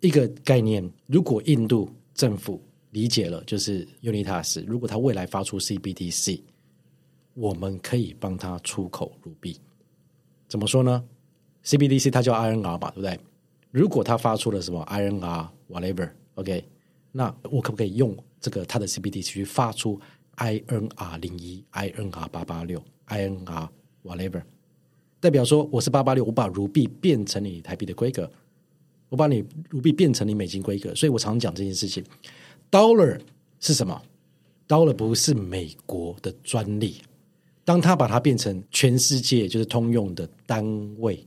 [0.01, 2.61] 一个概念，如果印度政府
[2.91, 6.39] 理解了，就是 Unitas，如果它未来发出 CBDC，
[7.39, 9.57] 我们可以帮他出口卢币。
[10.49, 11.01] 怎么说呢
[11.63, 13.17] ？CBDC 它叫 INR 吧，对不对？
[13.71, 16.65] 如果它发出了什么 INR whatever，OK，、
[17.13, 19.97] 那我可不可以用这个它的 CBDC 去发出
[20.35, 23.69] INR 零一、INR 八八六、INR
[24.03, 24.43] whatever？
[25.21, 28.29] 代表说我是八八六，我把卢币变成你台币的规格，
[29.07, 32.03] 我把你卢币变成你美金规格，所以我常讲这件事情。
[32.69, 33.17] Dollar
[33.61, 34.01] 是什么
[34.67, 37.01] ？Dollar 不是美国的专利，
[37.69, 40.65] 当他把它变成全世界就是通用的单
[40.97, 41.23] 位，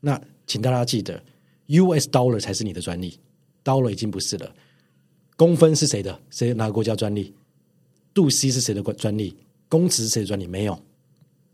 [0.00, 1.22] 那请大家记得
[1.66, 3.20] ，US Dollar 才是你的专利
[3.62, 4.50] ，Dollar 已经不是了。
[5.36, 6.18] 公分是谁的？
[6.30, 7.34] 谁哪个国家专利？
[8.14, 9.36] 度 C 是谁的专利？
[9.68, 10.46] 公尺是谁的专利？
[10.46, 10.82] 没有。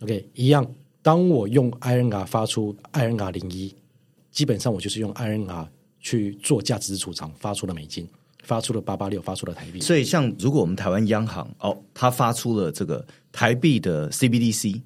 [0.03, 0.73] OK，一样。
[1.03, 3.75] 当我用 IRN R 发出 IRN R 零一，
[4.31, 5.69] 基本上我就是用 IRN R
[5.99, 8.09] 去做价值储藏，发出了美金，
[8.43, 9.81] 发出了八八六，发出了台币。
[9.81, 14.81] 所以，像如果我们台湾央行哦，它发出了这个台币的 CBDC，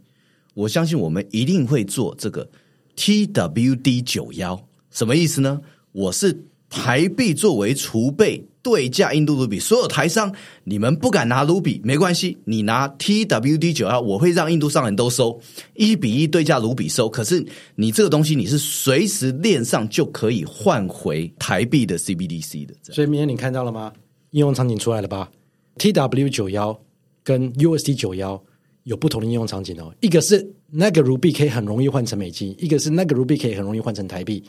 [0.55, 2.49] 我相信我们一定会做这个
[2.97, 5.61] TWD 九幺，什么意思呢？
[5.93, 15.41] 我是台币作为储备对价印度卢比，所有台商你们不敢拿卢比没关系，你拿 TWD 九幺，我会让印度商人都收
[15.75, 17.09] 一比一对价卢比收。
[17.09, 17.47] 可是
[17.77, 23.93] 你这个东西你是随时链上就可以换回台币的 CBDC 的，所以明天你看到了吗？
[24.33, 25.31] 应用场景出来了吧
[25.79, 26.79] ？TW 九幺
[27.23, 28.43] 跟 USD 九幺
[28.83, 29.95] 有不同的应用场景哦。
[30.01, 34.43] 一个是那个卢比可以很容易换成美金，一个是那个卢比可以很容易换成台币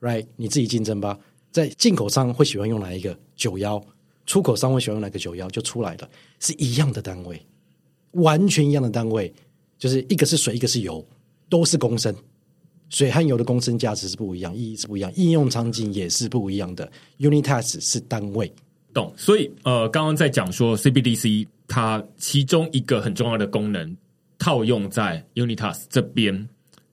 [0.00, 0.24] ，right？
[0.36, 1.18] 你自己竞争吧。
[1.58, 3.84] 在进口商会喜欢用哪一个九幺，
[4.26, 7.44] 出口商会喜欢用哪个九幺，就出来了，是一样的单位，
[8.12, 9.32] 完全一样的单位，
[9.76, 11.04] 就是一个是水，一个是油，
[11.48, 12.14] 都是公升。
[12.90, 16.88] 水和油的公升价值是不一样，意义是不一样，应用场景也是不一样的。
[17.18, 18.52] Unitas 是单位，
[18.94, 19.12] 懂。
[19.16, 23.96] 所以呃，刚刚在讲说 CBDC 它其中一个很重要的功能
[24.38, 26.48] 套用在 Unitas 这边。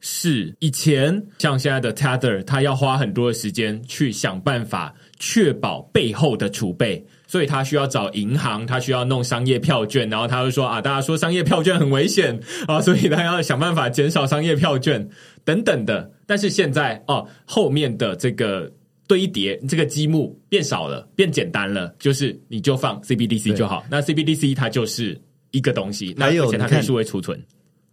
[0.08, 15.10] 是以前像现在的 Tether，他要花很多的时间去想办法确保背后的储备，所以他需要找银行，他需要弄商业票券，然后他就说啊，大家说商业票券很危险啊，所以他要想办法减少商业票券
[15.44, 16.12] 等等的。
[16.28, 18.72] 但是现在哦，后面的这个
[19.08, 23.84] 堆叠，这个积木变少了，变简单了，就是你就放 CBDC 就好。
[23.90, 27.44] 那 CBDC 它就是一个东西，那有而且它可以数位储存。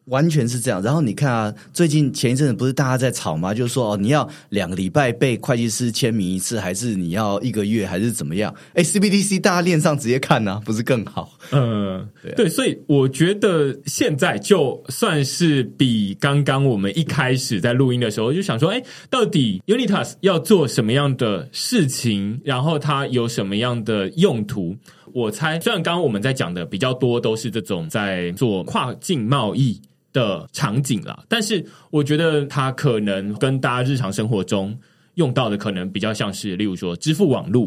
[0.06, 0.82] 完全是这样。
[0.82, 3.54] 然后你看啊，最近前一阵子不是大家在吵吗？
[3.54, 8.54] 就是说哦，你要两个礼拜被会计师签名一次，还是你要一个月，还是怎么样？
[8.74, 11.38] 哎，CBDC 大家链上直接看呢、不是更好？
[11.50, 24.76] 嗯，对啊对，所以我觉得现在就算是比刚刚我们一开始在录音的时候就想说，哎，到底 Unitas 要做什么样的事情，然后它有什么样的用途？
[25.14, 29.80] 我猜，虽然刚刚我们在讲的比较多都是这种在做跨境贸易。
[30.12, 34.76] 的场景啦，但是我觉得它可能跟大家日常生活中
[35.14, 37.66] 用到的可能比较像是，例如说支付网络，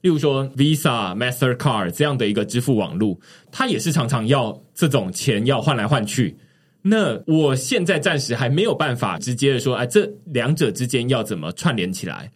[0.00, 3.18] 例如说 Visa、Mastercard 这样的一个支付网络，
[3.52, 6.36] 它也是常常要这种钱要换来换去。
[6.82, 12.30] 那我现在暂时还没有办法直接的说，哎，这两者之间要怎么串联起来？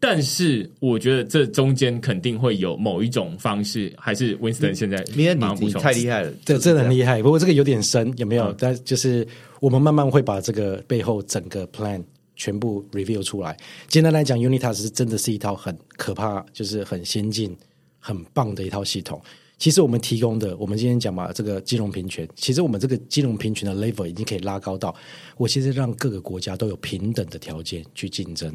[0.00, 7.22] 但是我觉得这中间肯定会有某一种方式，还是 Winston 现在你你马上补充太厉害了，这这很厉害。
[7.22, 8.52] 不过这个有点深，有没有？
[8.52, 9.26] 嗯但就是
[9.60, 12.02] 我们慢慢会把这个背后整个 plan
[12.36, 13.56] 全部 review 出来。
[13.88, 17.56] 简单来讲，Unitas 是真的是一套很可怕，就是很先进、
[17.98, 19.20] 很棒的一套系统。
[19.56, 24.94] 其实我们提供的，我们今天讲嘛，这个金融平权，其实我们这个金融平权的 level 已经可以拉高到，
[25.36, 28.52] 我其实让各个国家都有平等的条件去竞争，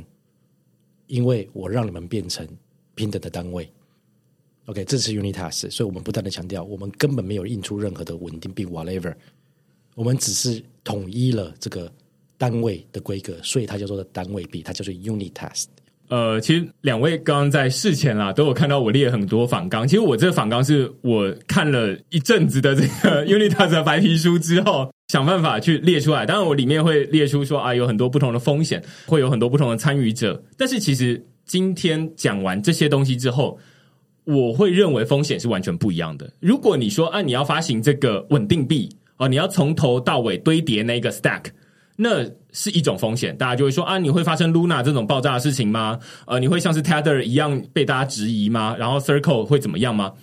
[1.10, 2.47] 因为我让你们变成
[2.95, 3.70] 平等的单位。
[4.66, 9.14] OK，这是 Unitas，所以我们不断的强调，我们根本没有印出任何的稳定币 whatever，
[9.95, 11.91] 我们只是统一了这个
[12.38, 15.66] 单位的规格，所以它叫做单位币，它叫做 Unitas。
[16.10, 19.88] 呃，其实两位刚刚在事前啦，都有看到我列很多访纲。
[19.88, 26.26] 其实我这个访纲是我看了一阵子的这个 Unitas 的白皮书之后，想办法去列出来。
[26.26, 30.43] 当然，我里面会列出说啊，有很多不同的风险，会有很多不同的参与者。
[30.57, 33.60] 但是其实今天讲完这些东西之后，
[34.24, 36.32] 我会认为风险是完全不一样的。
[36.39, 41.45] 如果你说啊，你要发行这个稳定币哦，你要从头到尾堆叠那个 stack。
[41.95, 46.00] 那是一种风险，大家就会说啊，你会发生 Luna 这种爆炸的事情吗？
[46.26, 48.76] 呃，你会像是 Tether 一样被大家质疑吗？
[48.78, 50.14] 然后 Circle 会怎么样吗？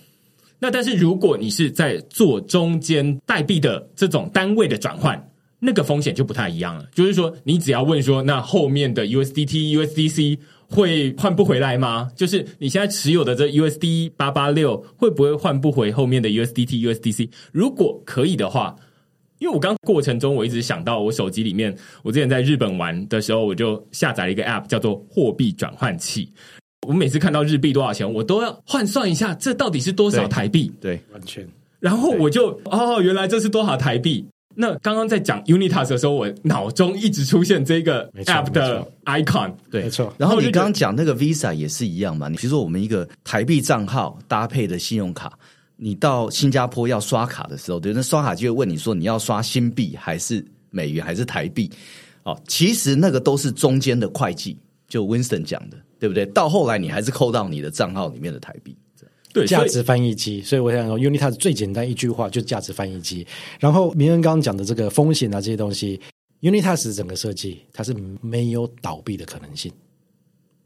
[0.59, 6.85] 那但是如果你是在做中间代币的这种单位的转换，那个风险就不太一样了。
[6.93, 12.09] 就是说，你只要问说，那后面的 USDT、USDC 会换不回来吗？
[12.15, 17.29] 就是你现在持有的这 USD 八八六会不会换不回后面的 USDT、USDC？
[17.51, 18.75] 如果可以的话，
[19.39, 26.31] 因为我刚过程中我一直想到我手机里面，我之前在日本玩的时候，我就下载了一个 App 叫做货币转换器。
[26.87, 30.71] 我每次看到日币多少钱，我都要换算一下，这到底是多少台币？
[30.79, 31.47] 对，完全。
[31.79, 34.25] 然后我就哦，原来这是多少台币？
[34.59, 40.11] 那刚刚在讲 Unitas 的时候，我脑中一直出现这个 App 的 icon，对，没错。
[40.17, 42.27] 然后你刚刚讲那个 Visa 也是一样嘛？
[42.27, 45.31] 你比如说我们一个台币账号搭配的信用卡，
[45.77, 51.71] 你到新加坡要刷卡的时候，对，那刷卡就会问你说你要刷新币还是美元还是台币？
[52.23, 54.57] 哦，其实那个都是中间的会计，
[54.89, 56.25] 就 Winston 讲的，对不对？
[56.25, 58.75] 到后来你还是扣到你的账号里面的台币。
[59.33, 63.27] 对，价值翻译机，所以我想说，Unitas 最简单一句话就是价值翻译机。
[63.59, 65.99] 然后明恩刚刚讲的这个风险啊这些东西
[66.41, 69.71] ，Unitas 整个设计它是没有倒闭的可能性，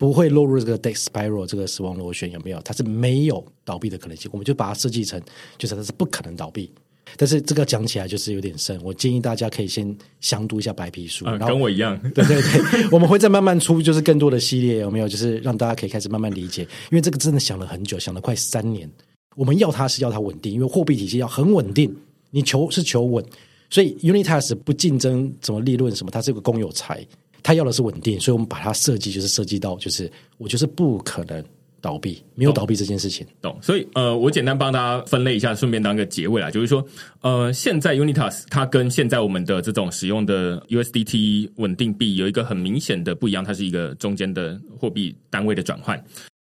[0.02, 2.60] 不会落入这个 death spiral 这个死亡螺旋有没有？
[2.62, 5.22] 它是没有倒闭的可能性，我们就把它设计成
[5.60, 6.72] 就是它是不可能倒闭。
[7.18, 15.08] 但是这个讲起来就是有点深，我建议大家可以先详读一下白皮书，嗯，然后跟我一样，对对对，我们会再慢慢出，就是更多的系列，有没有？
[15.08, 18.90] 就是让大家可以开始慢慢理解，因为这个真的想了很久，想了快三年。
[19.36, 21.96] 我们要它是要它稳定，因为货币体系要很稳定，
[22.32, 23.24] 你求是求稳，
[23.70, 27.06] 所以 Unitas 不竞争什么利润什么，它是个公有财，
[27.44, 31.44] 它要的是稳定，所以我们把它设计就是设计到，就是我就是不可能
[31.82, 33.26] 倒闭，没有倒闭这件事情。
[33.42, 33.58] 懂。
[33.62, 36.86] 所以呃，我简单帮大家分类一下，顺便当个结尾啦，就是说，
[37.22, 46.02] 呃，现在 Unitas 它跟现在我们的这种使用的 USDT 稳定币有一个很明显的不一样，它是一个中间的货币单位的转换。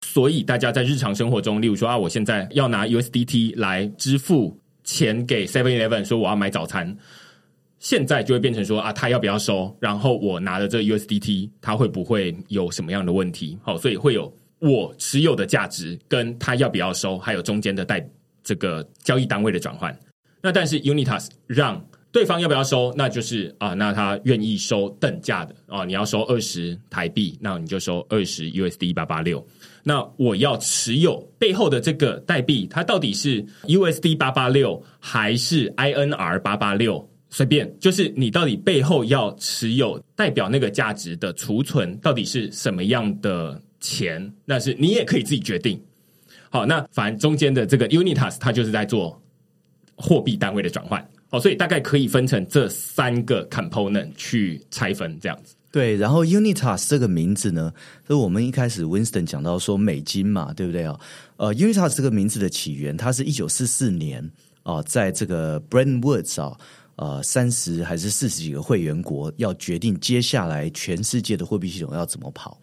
[0.05, 6.95] 所以大家在日常生活中，例如说啊，我现在要拿 USDT 来支付钱给 Seven Eleven，说我要买早餐，
[7.83, 9.75] 现在就会变成说啊，他要不要收？
[9.77, 13.57] 然后我拿的这 USDT，它会不会有什么样的问题？
[13.61, 18.09] 好，所以会有我持有的价值跟他要不要收，还有中间的代
[18.41, 19.93] 这个交易单位的转换。
[20.41, 29.45] 那但是 Unitas 让对方要不要收，那就是啊，那他愿意收等价的啊，你要收二十台币，那你就收二十 USD 八八六。
[29.83, 37.05] 那我要持有背后的这个代币，它到底是 USD 八八六还是 INR 八八六？
[37.35, 44.31] 随便，就是你到底背后要持有代表那个价值的储存到底是什么样的钱？
[44.45, 45.81] 那是你也可以自己决定。
[46.51, 49.19] 好，那反正中间的这个 Unitas 它就是在做
[49.95, 51.03] 货币单位的转换。
[51.27, 55.55] 好，所以大概可以分成这三个 component 去拆分这样子。
[55.71, 57.73] 对，然后 Unitas 这个名字呢，
[58.05, 60.99] 是我们一开始 Winston 讲到说美金嘛，对不对啊？
[61.37, 64.31] 呃，Unitas 这个名字的起源，它是一九四四年
[64.61, 66.57] 啊、在这个 Bretton Woods 啊，
[66.95, 72.59] 呃，三十还是四十几个会员国要决定接下来全世界的货币系统要怎么跑。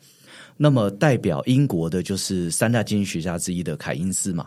[0.56, 4.46] 那么代表英国的就是三大经济学家之一的凯因斯嘛。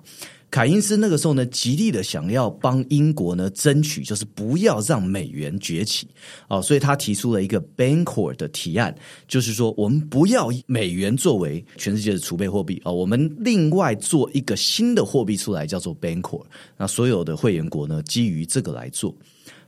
[0.52, 6.08] 凯因斯那个时候呢，极力的想要帮英国呢争取，就是不要让美元崛起
[6.48, 8.96] 哦，所以他提出了一个 Bancor 的提案，
[9.28, 16.44] 就是说我们不要美元作为全世界的储备货币啊、哦，我们另外做一个新的货币出来，叫做 Bancor。
[16.78, 19.12] 那所有的会员国呢，基于这个来做。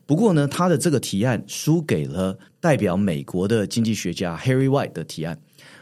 [0.06, 5.40] 不过呢，他的这个提案输给了代表美国的经济学家 Harry White 的提案。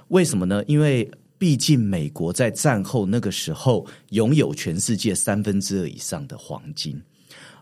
[0.08, 0.64] 为什么呢？
[0.68, 7.02] 因为毕竟美国在战后那个时候拥有全世界三分之二以上的黄金，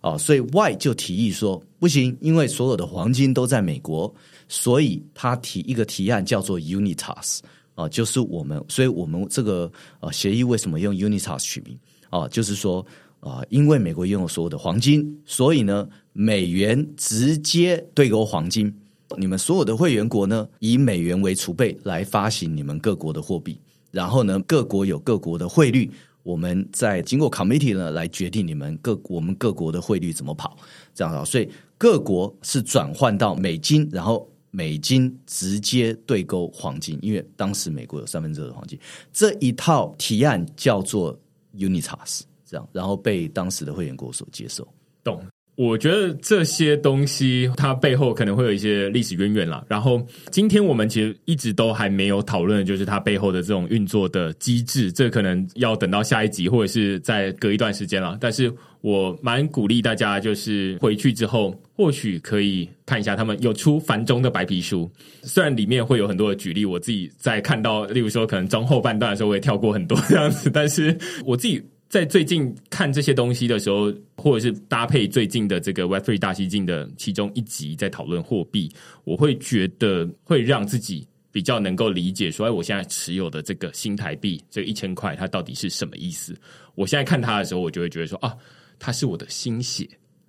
[0.01, 4.13] 哦，所以 why 就提议说不行，因为所有的黄金都在美国，
[4.47, 7.39] 所以他提一个提案叫做 Unitas
[7.73, 11.79] 啊、就是我们，所以我们这个呃协议为什么用 Unitas 取名
[12.11, 12.85] 啊、就是说
[13.19, 18.73] 啊、因为美国拥有所有的黄金，所以呢，美元直接对勾黄金。
[19.17, 23.59] 你们所有的会员国呢，以美元为储备来发行你们各国的货币，
[23.91, 25.91] 然后呢，各国有各国的汇率，
[26.23, 30.55] 我们再经过 committee 呢来决定你们各我们各国的汇率怎么跑，
[30.93, 38.79] 这样啊，所以各国是转换到美金，然后美金直接对勾黄金，因为当时美国有三分之二的黄金，
[39.11, 41.19] 这一套提案叫做
[41.57, 44.65] Unitas，这样，然后被当时的会员国所接受。
[45.03, 45.21] 懂。
[45.55, 49.63] 我觉得这些东西它背后可能会有一些历史渊源啦。
[49.67, 58.17] 然后今天我们其实一直都还没有讨论，就是它背后的这种运作的机制，这可能要等到下一集或者是再隔一段时间了。
[58.19, 64.89] 但是我蛮鼓励大家，就是回去之后或许可以看一下他们有出繁中的白皮书，
[65.21, 71.61] 虽然里面会有很多的举例，我自己在看到，例如说可能中后半段的时候，我也跳过很多这样子，但是我自己。
[71.91, 78.71] 在最近看这些东西的时候，或者是搭配最近的这个 Web Three 大西进的其中一集在讨论货币，
[79.03, 86.33] 我会觉得会让自己比较能够理解说，哎，我现在持有的这个新台币这一千块，它到底是什么意思？
[86.75, 88.33] 我现在看它的时候，我就会觉得说，啊，
[88.79, 89.85] 它是我的心血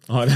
[0.08, 0.26] 啊，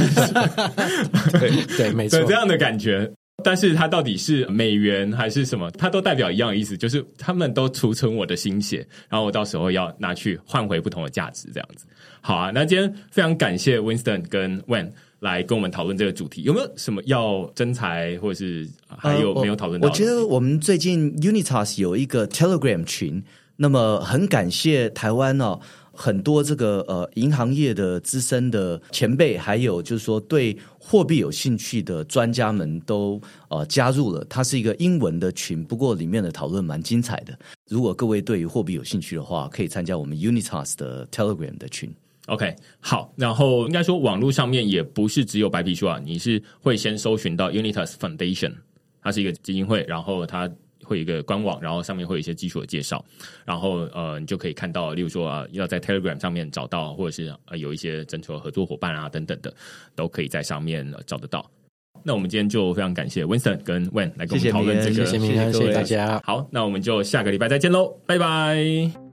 [1.40, 3.12] 对 对，没错， 这样的感觉。
[3.46, 5.70] 但是它到底是美元还是什么？
[5.78, 11.86] 它都代表一样的意思，就是他们都储存我的心血，然后我到时候要拿去换回不同的价值，这样子。
[12.20, 14.90] 好啊，那今天非常感谢 Winston 跟 Wen
[15.20, 19.88] 来跟我们讨论这个主题，有没有什么要真才或者是还有没有讨论到？
[19.88, 23.22] 我觉得我们最近 Unitas 有一个 Telegram 群，
[23.54, 25.60] 那么很感谢台湾哦。
[25.98, 30.54] 很多这个呃银行业的资深的前辈，还有就是说对
[30.88, 34.24] 货币有兴趣的专家们都呃加入了。
[34.30, 37.36] 它是一个英文的群，不过里面的讨论蛮精彩的。
[37.68, 41.92] 如果各位对于货币有兴趣的话，可以参加我们 Unitas 的 Telegram 的群。
[42.26, 48.52] OK，好，然后应该说网络上面也不是只有白皮书啊，你是会先搜寻到 Unitas Foundation，
[49.02, 50.48] 它是一个基金会，然后它。
[50.86, 53.04] 会有一个官网，然后上面会有一些基础的介绍，
[53.44, 59.52] 然后呃，你就可以看到，例如说啊，要在 Telegram 上面找到，或者是呃有一些征求合作伙伴啊等等的，
[59.94, 61.44] 都可以在上面找得到。
[62.04, 66.22] 那我们今天就非常感谢 Winston 跟 Wen 来跟我们讨论这个，谢谢谢谢大家。
[66.24, 69.05] 好，那我们就下个礼拜再见喽，拜拜。